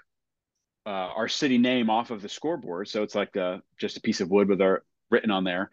[0.86, 2.88] uh, our city name off of the scoreboard.
[2.88, 5.70] So it's like a, just a piece of wood with our written on there.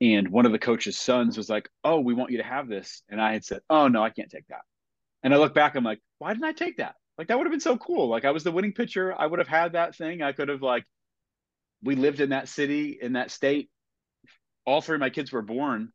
[0.00, 3.02] And one of the coach's sons was like, "Oh, we want you to have this,"
[3.08, 4.60] and I had said, "Oh no, I can't take that."
[5.24, 6.94] And I look back, I'm like, "Why didn't I take that?
[7.18, 8.08] Like that would have been so cool.
[8.08, 9.12] Like I was the winning pitcher.
[9.18, 10.22] I would have had that thing.
[10.22, 10.84] I could have like,
[11.82, 13.70] we lived in that city in that state.
[14.64, 15.92] All three of my kids were born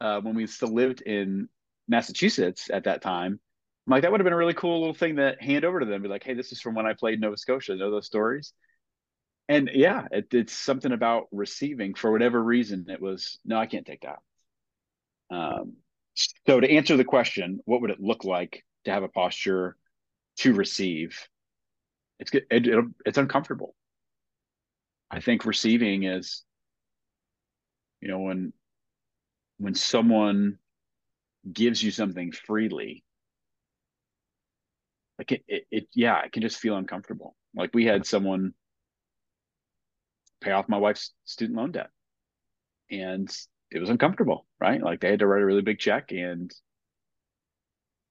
[0.00, 1.48] uh, when we still lived in
[1.88, 3.38] Massachusetts at that time.
[3.86, 5.86] I'm like, that would have been a really cool little thing to hand over to
[5.86, 6.02] them.
[6.02, 7.76] Be like, hey, this is from when I played Nova Scotia.
[7.76, 8.52] Know those stories?
[9.48, 12.86] And yeah, it, it's something about receiving for whatever reason.
[12.88, 14.18] It was no, I can't take that.
[15.30, 15.74] Um,
[16.46, 19.76] so to answer the question, what would it look like to have a posture
[20.38, 21.28] to receive?
[22.18, 22.46] It's good.
[22.50, 23.74] It, it, it's uncomfortable.
[25.10, 26.42] I think receiving is,
[28.00, 28.52] you know, when
[29.58, 30.58] when someone
[31.50, 33.04] gives you something freely
[35.18, 37.36] like it, it, it yeah it can just feel uncomfortable.
[37.54, 38.54] Like we had someone
[40.40, 41.90] pay off my wife's student loan debt
[42.90, 43.28] and
[43.70, 44.82] it was uncomfortable right?
[44.82, 46.50] Like they had to write a really big check and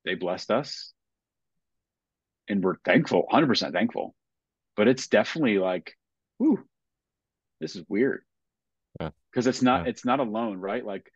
[0.04, 0.94] they blessed us
[2.48, 4.16] and we're thankful 100% thankful.
[4.76, 5.94] But it's definitely like
[6.40, 6.64] whoo
[7.60, 8.22] this is weird
[9.00, 9.50] because yeah.
[9.50, 9.90] it's not yeah.
[9.90, 11.10] it's not a loan right like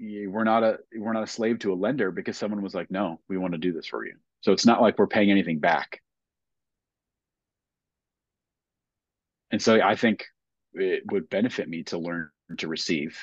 [0.00, 3.20] we're not a we're not a slave to a lender because someone was like no
[3.28, 6.00] we want to do this for you so it's not like we're paying anything back.
[9.50, 10.24] And so I think
[10.74, 13.20] it would benefit me to learn to receive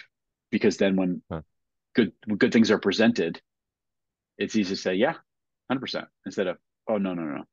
[0.52, 1.42] because then when huh.
[1.96, 3.42] good good things are presented,
[4.38, 5.16] it's easy to say, yeah,
[5.72, 7.44] 100% instead of, oh, no, no, no.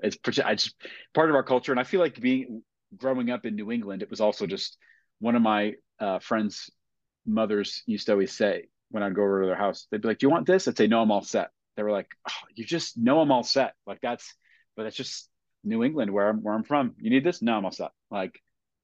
[0.00, 0.74] It's, it's
[1.14, 1.72] part of our culture.
[1.72, 2.62] And I feel like being
[2.96, 4.76] growing up in New England, it was also just
[5.20, 6.70] one of my uh, friends'
[7.26, 10.18] mothers used to always say when I'd go over to their house, they'd be like,
[10.18, 10.66] do you want this?
[10.66, 13.42] I'd say, no, I'm all set they were like, oh, you just know I'm all
[13.42, 13.74] set.
[13.86, 14.34] Like that's,
[14.76, 15.30] but that's just
[15.64, 16.94] New England where I'm where I'm from.
[16.98, 17.40] You need this?
[17.40, 17.92] No, I'm all set.
[18.10, 18.38] Like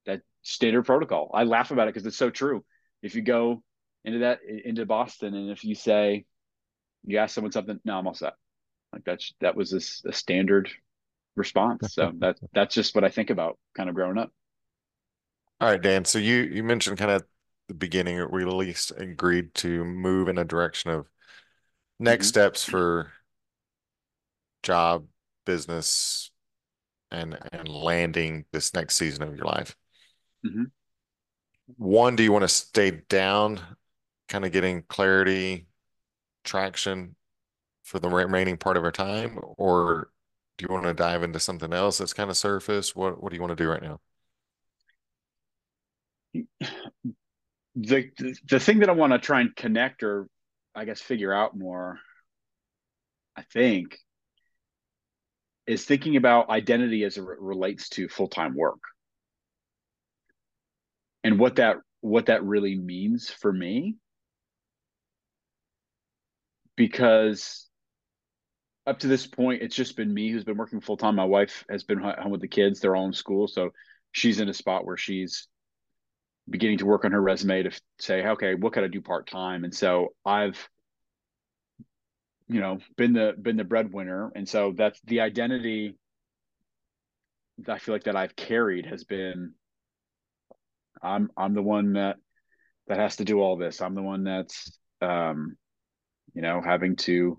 [0.07, 1.29] that standard protocol.
[1.31, 2.65] I laugh about it because it's so true.
[3.03, 3.61] If you go
[4.03, 6.25] into that into Boston and if you say
[7.03, 8.33] you ask someone something, no, I'm all set.
[8.93, 10.69] Like that's that was this a standard
[11.37, 11.93] response.
[11.93, 14.31] So that that's just what I think about kind of growing up.
[15.61, 16.05] All right, Dan.
[16.05, 17.23] So you you mentioned kind of
[17.67, 21.07] the beginning, we at least agreed to move in a direction of
[21.99, 22.29] next mm-hmm.
[22.29, 23.11] steps for
[24.63, 25.05] job,
[25.45, 26.31] business,
[27.11, 29.75] and and landing this next season of your life.
[30.45, 30.63] Mm-hmm.
[31.77, 33.59] One, do you want to stay down,
[34.29, 35.67] kind of getting clarity,
[36.45, 37.15] traction
[37.83, 40.09] for the remaining part of our time, or
[40.57, 42.95] do you want to dive into something else that's kind of surface?
[42.95, 43.99] What What do you want to do right now?
[47.75, 48.11] The
[48.49, 50.27] the thing that I want to try and connect or
[50.77, 51.99] I guess, figure out more,
[53.35, 53.97] I think,
[55.65, 58.79] is thinking about identity as it relates to full time work
[61.23, 63.95] and what that what that really means for me
[66.75, 67.67] because
[68.87, 71.65] up to this point it's just been me who's been working full time my wife
[71.69, 73.69] has been home with the kids they're all in school so
[74.11, 75.47] she's in a spot where she's
[76.49, 79.63] beginning to work on her resume to say, okay, what could I do part time?
[79.63, 80.69] And so I've,
[82.47, 85.97] you know, been the been the breadwinner, and so that's the identity
[87.59, 89.53] that I feel like that I've carried has been.
[91.03, 92.17] I'm I'm the one that
[92.87, 93.81] that has to do all this.
[93.81, 95.57] I'm the one that's, um,
[96.33, 97.37] you know, having to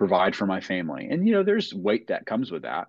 [0.00, 2.88] provide for my family, and you know, there's weight that comes with that,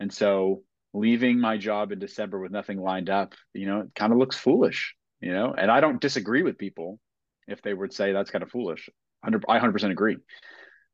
[0.00, 0.62] and so
[0.94, 4.36] leaving my job in December with nothing lined up, you know, it kind of looks
[4.36, 6.98] foolish, you know, and I don't disagree with people
[7.46, 8.88] if they would say that's kind of foolish.
[9.20, 10.16] 100, I 100% agree.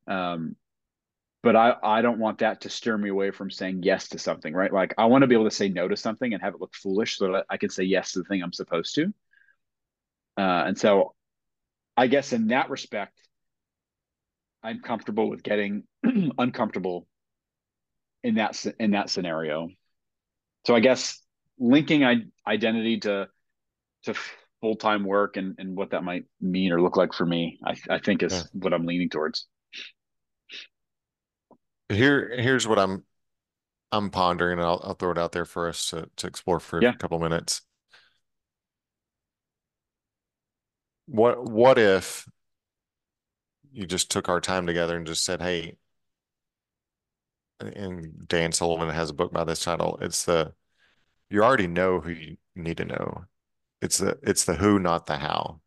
[0.09, 0.57] Um,
[1.42, 4.55] but I, I don't want that to steer me away from saying yes to something,
[4.55, 4.72] right?
[4.72, 6.74] Like I want to be able to say no to something and have it look
[6.74, 9.12] foolish so that I can say yes to the thing I'm supposed to.
[10.36, 11.14] Uh, and so
[11.96, 13.18] I guess in that respect,
[14.64, 15.84] I'm comfortable with getting
[16.38, 17.06] uncomfortable
[18.22, 19.68] in that in that scenario.
[20.66, 21.20] So I guess
[21.58, 23.28] linking I- identity to
[24.04, 24.14] to
[24.62, 27.74] full time work and and what that might mean or look like for me, I
[27.90, 28.42] I think is yeah.
[28.54, 29.46] what I'm leaning towards.
[31.90, 33.04] Here here's what I'm
[33.92, 36.82] I'm pondering, and I'll I'll throw it out there for us to to explore for
[36.82, 36.92] yeah.
[36.92, 37.60] a couple minutes.
[41.06, 42.26] What what if
[43.75, 45.77] you just took our time together and just said, "Hey,"
[47.61, 49.99] and Dan Sullivan has a book by this title.
[50.01, 50.55] It's the
[51.31, 53.25] you already know who you need to know.
[53.83, 55.61] It's the it's the who, not the how,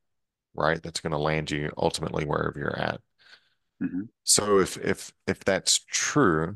[0.56, 0.82] right?
[0.82, 3.02] That's going to land you ultimately wherever you're at.
[3.84, 4.04] Mm-hmm.
[4.24, 6.56] So if if if that's true,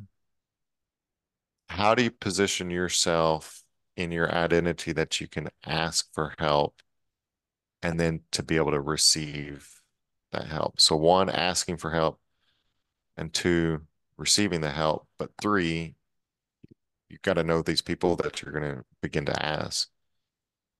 [1.69, 3.61] how do you position yourself
[3.97, 6.81] in your identity that you can ask for help
[7.83, 9.80] and then to be able to receive
[10.31, 10.79] that help?
[10.79, 12.19] So one, asking for help,
[13.17, 13.81] and two,
[14.17, 15.07] receiving the help.
[15.17, 15.95] But three,
[17.09, 19.89] you've got to know these people that you're going to begin to ask.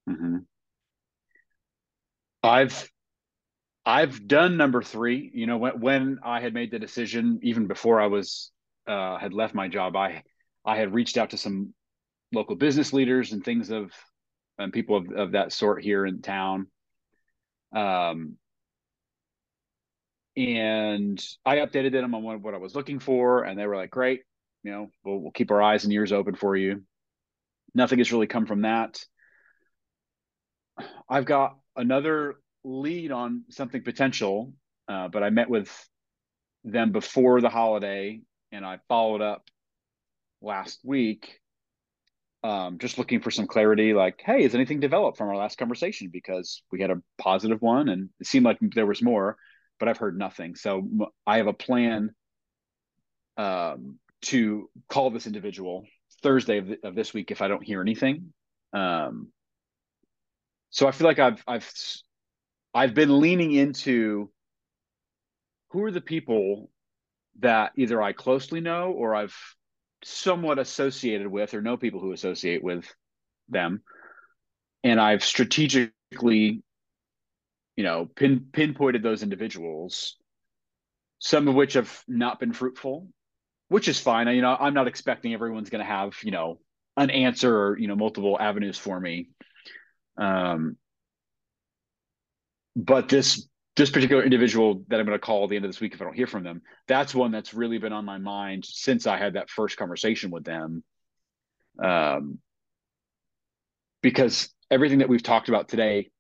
[0.10, 0.38] Mm-hmm.
[2.44, 2.92] I've
[3.86, 5.32] I've done number three.
[5.34, 8.52] You know, when when I had made the decision, even before I was
[8.88, 10.24] uh, had left my job, I
[10.66, 11.74] I had reached out to some
[12.34, 13.92] local business leaders and things of
[14.58, 16.68] and people of, of that sort here in town.
[17.76, 18.38] Um,
[20.36, 24.22] and I updated them on what, I was looking for, and they were like, "Great,
[24.64, 26.84] you know, we'll, we'll keep our eyes and ears open for you."
[27.74, 29.04] Nothing has really come from that.
[31.10, 34.54] I've got another lead on something potential,
[34.88, 35.70] uh, but I met with
[36.64, 38.22] them before the holiday,
[38.52, 39.50] and I followed up
[40.42, 41.40] last week,
[42.44, 43.94] um, just looking for some clarity.
[43.94, 46.10] Like, hey, has anything developed from our last conversation?
[46.12, 49.38] Because we had a positive one, and it seemed like there was more
[49.82, 50.54] but I've heard nothing.
[50.54, 50.88] So
[51.26, 52.12] I have a plan
[53.36, 55.88] um, to call this individual
[56.22, 58.32] Thursday of, of, this week if I don't hear anything.
[58.74, 59.30] Um,
[60.70, 61.74] so I feel like I've I've
[62.76, 64.30] I've been leaning into
[65.72, 66.70] who are the people
[67.40, 69.36] that either I closely know or I've
[70.04, 72.86] somewhat associated with or know people who associate with
[73.50, 73.82] them,
[74.84, 76.62] and I've strategically
[77.82, 80.16] you know, pin pinpointed those individuals,
[81.18, 83.08] some of which have not been fruitful,
[83.70, 84.28] which is fine.
[84.28, 86.60] I, you know, I'm not expecting everyone's going to have, you know,
[86.96, 89.30] an answer or, you know, multiple avenues for me.
[90.16, 90.78] Um,
[92.76, 95.82] but this this particular individual that I'm going to call at the end of this
[95.82, 98.64] week if I don't hear from them, that's one that's really been on my mind
[98.64, 100.84] since I had that first conversation with them.
[101.84, 102.38] Um,
[104.04, 106.12] because everything that we've talked about today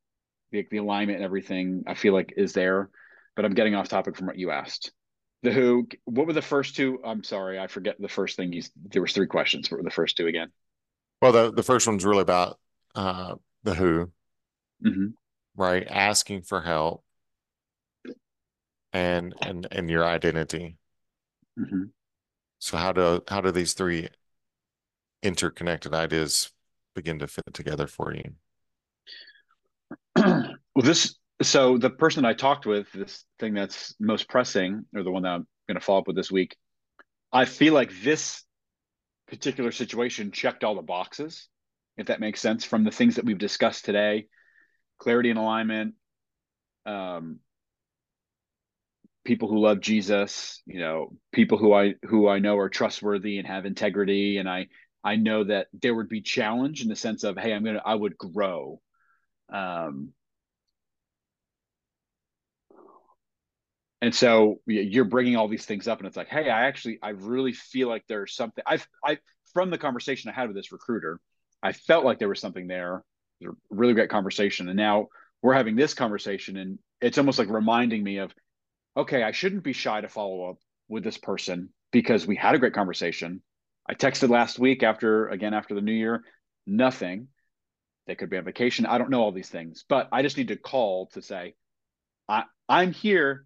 [0.52, 2.90] the, the alignment and everything I feel like is there,
[3.36, 4.92] but I'm getting off topic from what you asked.
[5.44, 7.00] The who, what were the first two?
[7.04, 9.72] I'm sorry, I forget the first thing you, there was three questions.
[9.72, 10.52] What were the first two again?
[11.22, 12.60] Well, the, the first one's really about
[12.94, 14.12] uh, the who,
[14.86, 15.08] mm-hmm.
[15.56, 15.88] right?
[15.90, 17.04] Asking for help
[18.94, 20.78] and, and, and your identity.
[21.60, 21.86] Mm-hmm.
[22.60, 24.10] So how do, how do these three
[25.24, 26.52] interconnected ideas
[26.94, 28.34] begin to fit together for you?
[30.76, 35.12] well, this so the person I talked with, this thing that's most pressing, or the
[35.12, 36.56] one that I'm going to follow up with this week,
[37.32, 38.44] I feel like this
[39.28, 41.48] particular situation checked all the boxes,
[41.98, 44.28] if that makes sense, from the things that we've discussed today,
[45.00, 45.96] clarity and alignment,
[46.86, 47.40] um,
[49.24, 53.48] people who love Jesus, you know, people who I who I know are trustworthy and
[53.48, 54.68] have integrity, and I
[55.04, 57.96] I know that there would be challenge in the sense of, hey, I'm gonna I
[57.96, 58.82] would grow
[59.52, 60.14] um,
[64.02, 67.10] and so you're bringing all these things up, and it's like, hey, I actually, I
[67.10, 68.64] really feel like there's something.
[68.66, 69.20] I've, I
[69.54, 71.20] from the conversation I had with this recruiter,
[71.62, 73.04] I felt like there was something there.
[73.42, 75.08] Was a really great conversation, and now
[75.42, 78.34] we're having this conversation, and it's almost like reminding me of,
[78.98, 82.60] okay, I shouldn't be shy to follow up with this person because we had a
[82.60, 83.42] great conversation.
[83.88, 86.24] I texted last week after again after the new year,
[86.66, 87.28] nothing.
[88.08, 88.86] They could be on vacation.
[88.86, 91.56] I don't know all these things, but I just need to call to say,
[92.28, 93.46] I, I'm here.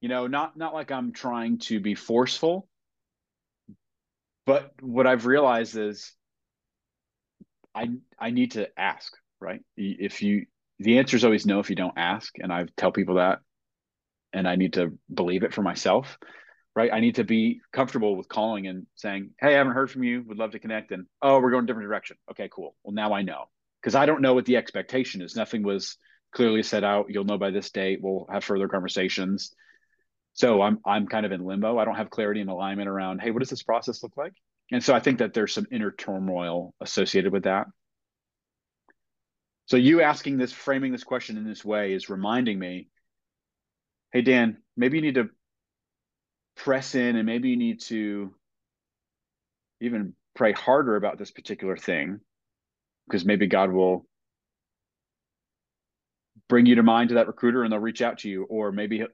[0.00, 2.68] You know, not not like I'm trying to be forceful,
[4.44, 6.12] but what I've realized is
[7.74, 7.88] I
[8.18, 9.60] I need to ask, right?
[9.76, 10.46] If you
[10.78, 13.40] the answer is always no if you don't ask, and I tell people that,
[14.32, 16.18] and I need to believe it for myself,
[16.74, 16.92] right?
[16.92, 20.22] I need to be comfortable with calling and saying, "Hey, I haven't heard from you.
[20.28, 22.18] Would love to connect." And oh, we're going a different direction.
[22.30, 22.76] Okay, cool.
[22.84, 23.46] Well, now I know
[23.86, 25.36] because I don't know what the expectation is.
[25.36, 25.96] Nothing was
[26.32, 27.06] clearly set out.
[27.08, 28.00] You'll know by this date.
[28.02, 29.54] We'll have further conversations.
[30.32, 31.78] So I'm I'm kind of in limbo.
[31.78, 34.32] I don't have clarity and alignment around, hey, what does this process look like?
[34.72, 37.68] And so I think that there's some inner turmoil associated with that.
[39.66, 42.88] So you asking this, framing this question in this way is reminding me,
[44.12, 45.30] hey Dan, maybe you need to
[46.56, 48.34] press in and maybe you need to
[49.80, 52.18] even pray harder about this particular thing
[53.06, 54.06] because maybe God will
[56.48, 58.44] bring you to mind to that recruiter and they'll reach out to you.
[58.44, 59.04] Or maybe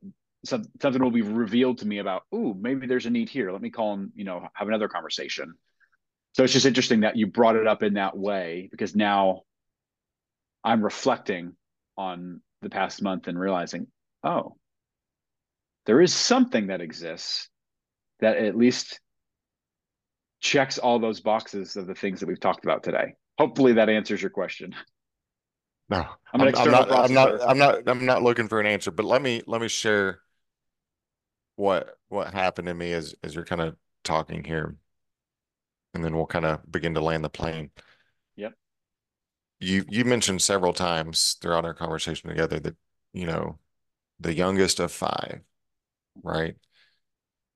[0.44, 3.52] some, something will be revealed to me about oh maybe there's a need here.
[3.52, 5.54] Let me call and you know have another conversation.
[6.34, 9.42] So it's just interesting that you brought it up in that way because now
[10.64, 11.54] i'm reflecting
[11.96, 13.86] on the past month and realizing
[14.24, 14.56] oh
[15.86, 17.48] there is something that exists
[18.20, 19.00] that at least
[20.40, 24.20] checks all those boxes of the things that we've talked about today hopefully that answers
[24.20, 24.74] your question
[25.88, 28.90] no i'm, I'm, I'm not i'm not i'm not i'm not looking for an answer
[28.90, 30.20] but let me let me share
[31.56, 34.76] what what happened to me as as you're kind of talking here,
[35.94, 37.70] and then we'll kind of begin to land the plane.
[38.36, 38.54] Yep.
[39.60, 42.76] You you mentioned several times throughout our conversation together that
[43.12, 43.58] you know
[44.20, 45.40] the youngest of five,
[46.22, 46.56] right?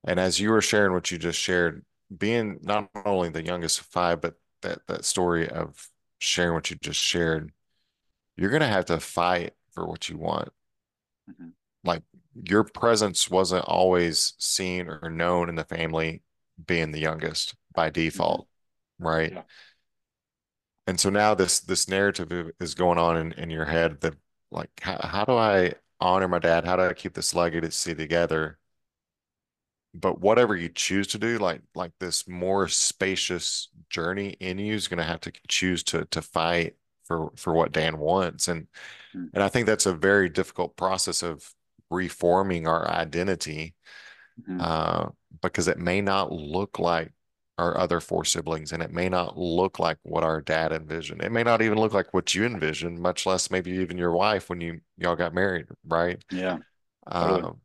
[0.05, 1.85] And as you were sharing what you just shared,
[2.17, 4.35] being not only the youngest of five, but
[4.67, 5.89] that that story of
[6.19, 7.53] sharing what you just shared,
[8.37, 10.49] you're gonna have to fight for what you want.
[11.31, 11.49] Mm-hmm.
[11.85, 12.03] Like
[12.35, 16.23] your presence wasn't always seen or known in the family
[16.67, 18.43] being the youngest by default,
[19.01, 19.07] mm-hmm.
[19.07, 19.33] right?
[19.33, 19.43] Yeah.
[20.87, 24.15] And so now this this narrative is going on in, in your head that
[24.51, 26.65] like how, how do I honor my dad?
[26.65, 28.59] How do I keep this legacy together?
[29.99, 34.89] But whatever you choose to do, like like this more spacious journey in you is
[34.89, 38.67] going to have to choose to to fight for for what Dan wants, and
[39.15, 39.27] mm-hmm.
[39.35, 41.55] and I think that's a very difficult process of
[41.91, 43.75] reforming our identity
[44.41, 44.61] mm-hmm.
[44.61, 45.09] uh,
[45.41, 47.13] because it may not look like
[47.59, 51.23] our other four siblings and it may not look like what our dad envisioned.
[51.23, 54.51] It may not even look like what you envisioned, much less maybe even your wife
[54.51, 56.23] when you y'all got married, right?
[56.31, 56.59] Yeah.
[57.11, 57.43] Totally.
[57.43, 57.61] Um,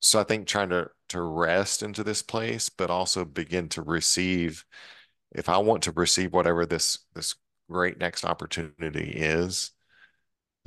[0.00, 4.64] so I think trying to to rest into this place, but also begin to receive.
[5.32, 7.34] If I want to receive whatever this this
[7.70, 9.72] great next opportunity is,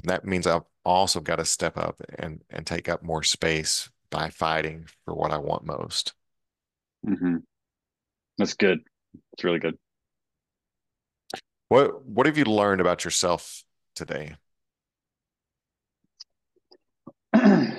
[0.03, 4.29] that means I've also got to step up and and take up more space by
[4.29, 6.13] fighting for what I want most.
[7.05, 7.37] Mm-hmm.
[8.37, 8.79] That's good.
[9.33, 9.77] It's really good.
[11.69, 13.63] What What have you learned about yourself
[13.95, 14.35] today?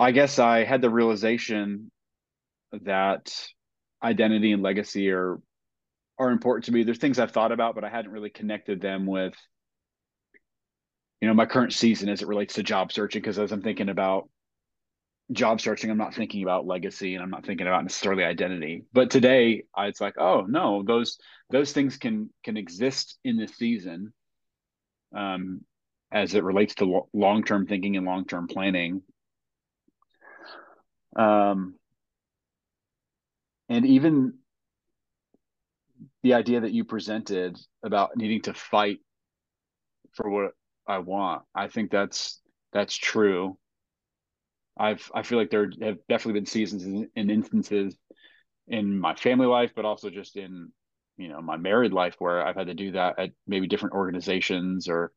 [0.00, 1.90] I guess I had the realization
[2.72, 3.30] that
[4.02, 5.38] identity and legacy are
[6.18, 6.84] are important to me.
[6.84, 9.34] There's things I've thought about, but I hadn't really connected them with,
[11.20, 13.20] you know, my current season as it relates to job searching.
[13.20, 14.30] Because as I'm thinking about
[15.32, 18.84] job searching, I'm not thinking about legacy and I'm not thinking about necessarily identity.
[18.94, 21.18] But today, I, it's like, oh no, those
[21.50, 24.14] those things can can exist in this season,
[25.14, 25.60] um,
[26.10, 29.02] as it relates to lo- long term thinking and long term planning.
[31.16, 31.74] Um,
[33.68, 34.34] and even
[36.22, 38.98] the idea that you presented about needing to fight
[40.12, 40.52] for what
[40.86, 42.40] I want, I think that's
[42.72, 43.56] that's true.
[44.78, 47.96] I've I feel like there have definitely been seasons and instances
[48.68, 50.72] in my family life, but also just in
[51.16, 54.88] you know my married life where I've had to do that at maybe different organizations
[54.88, 55.12] or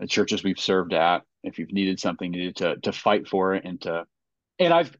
[0.00, 1.22] the churches we've served at.
[1.42, 4.04] If you've needed something, needed to to fight for it and to
[4.58, 4.96] and I've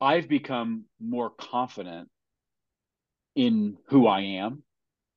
[0.00, 2.08] I've become more confident
[3.34, 4.62] in who I am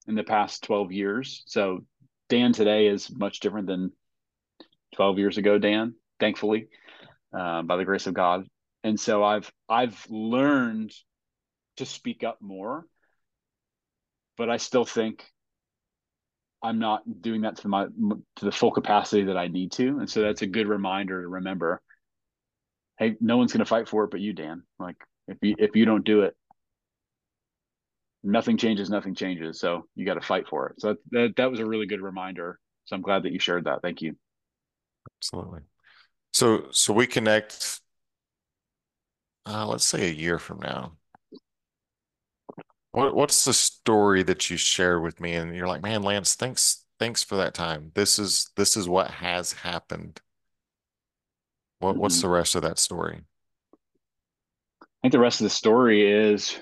[0.07, 1.43] in the past 12 years.
[1.45, 1.85] So
[2.29, 3.91] Dan today is much different than
[4.95, 6.67] 12 years ago, Dan, thankfully,
[7.37, 8.45] uh, by the grace of God.
[8.83, 10.91] And so I've I've learned
[11.77, 12.85] to speak up more,
[14.37, 15.25] but I still think
[16.63, 19.99] I'm not doing that to my to the full capacity that I need to.
[19.99, 21.81] And so that's a good reminder to remember.
[23.01, 24.61] Hey, no one's going to fight for it but you, Dan.
[24.77, 24.95] Like
[25.27, 26.35] if you if you don't do it,
[28.23, 29.59] nothing changes, nothing changes.
[29.59, 30.79] So you got to fight for it.
[30.79, 32.59] So that, that that was a really good reminder.
[32.85, 33.81] So I'm glad that you shared that.
[33.81, 34.15] Thank you.
[35.17, 35.61] Absolutely.
[36.31, 37.81] So, so we connect,
[39.47, 40.93] uh, let's say a year from now.
[42.91, 45.33] What, what's the story that you share with me?
[45.33, 47.91] And you're like, man, Lantz, thanks, thanks for that time.
[47.95, 50.21] This is, this is what has happened.
[51.81, 51.99] What, mm-hmm.
[51.99, 53.23] what's the rest of that story?
[54.83, 56.59] I think the rest of the story is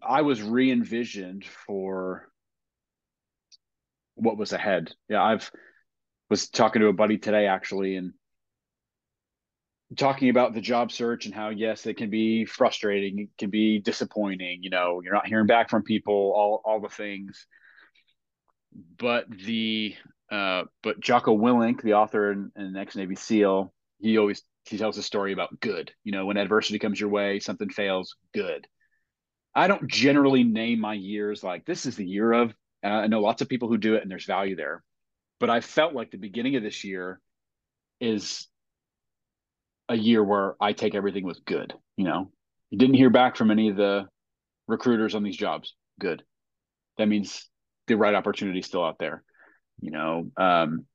[0.00, 2.28] I was re envisioned for
[4.14, 4.92] what was ahead.
[5.08, 5.50] Yeah, I've
[6.30, 8.12] was talking to a buddy today actually, and
[9.96, 13.80] talking about the job search and how yes, it can be frustrating, it can be
[13.80, 14.62] disappointing.
[14.62, 17.48] You know, you're not hearing back from people, all all the things.
[18.96, 19.96] But the
[20.30, 24.98] uh, but Jocko Willink, the author and, and ex Navy SEAL, he always he tells
[24.98, 25.92] a story about good.
[26.04, 28.66] You know, when adversity comes your way, something fails, good.
[29.54, 32.54] I don't generally name my years like this is the year of.
[32.84, 34.84] Uh, I know lots of people who do it, and there's value there.
[35.40, 37.20] But I felt like the beginning of this year
[38.00, 38.46] is
[39.88, 41.74] a year where I take everything with good.
[41.96, 42.30] You know,
[42.70, 44.06] you didn't hear back from any of the
[44.66, 45.74] recruiters on these jobs.
[45.98, 46.22] Good.
[46.98, 47.48] That means
[47.86, 49.24] the right opportunity is still out there.
[49.80, 50.86] You know, um,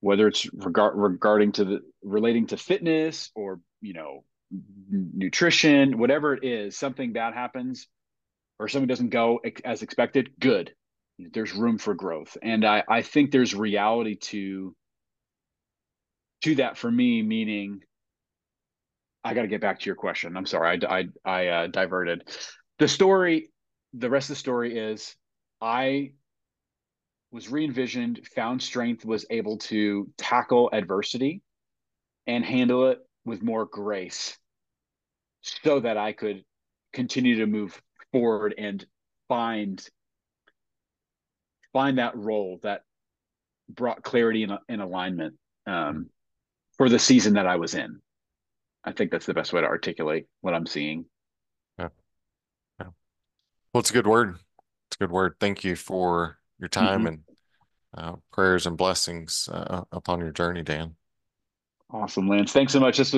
[0.00, 4.24] whether it's regard regarding to the relating to fitness or you know
[4.90, 7.88] nutrition, whatever it is, something bad happens
[8.58, 10.30] or something doesn't go as expected.
[10.38, 10.72] Good.
[11.18, 14.76] There's room for growth, and I I think there's reality to
[16.42, 17.80] to that for me, meaning
[19.24, 20.36] I got to get back to your question.
[20.36, 22.28] I'm sorry, I I, I uh, diverted.
[22.78, 23.50] The story,
[23.94, 25.16] the rest of the story is
[25.60, 26.12] I
[27.30, 31.42] was re-envisioned, found strength, was able to tackle adversity
[32.26, 34.38] and handle it with more grace
[35.42, 36.44] so that I could
[36.92, 37.80] continue to move
[38.12, 38.84] forward and
[39.28, 39.84] find
[41.72, 42.82] find that role that
[43.68, 45.34] brought clarity and, and alignment
[45.66, 46.08] um,
[46.78, 48.00] for the season that I was in.
[48.84, 51.04] I think that's the best way to articulate what I'm seeing.
[51.78, 51.88] Yeah.
[52.80, 52.86] yeah.
[53.72, 54.36] Well, it's a good word.
[54.88, 55.34] It's a good word.
[55.38, 57.06] Thank you for your time mm-hmm.
[57.06, 57.20] and
[57.96, 60.96] uh, prayers and blessings uh, upon your journey, Dan.
[61.90, 62.50] Awesome, Lantz.
[62.50, 62.98] Thanks so much.
[62.98, 63.14] This was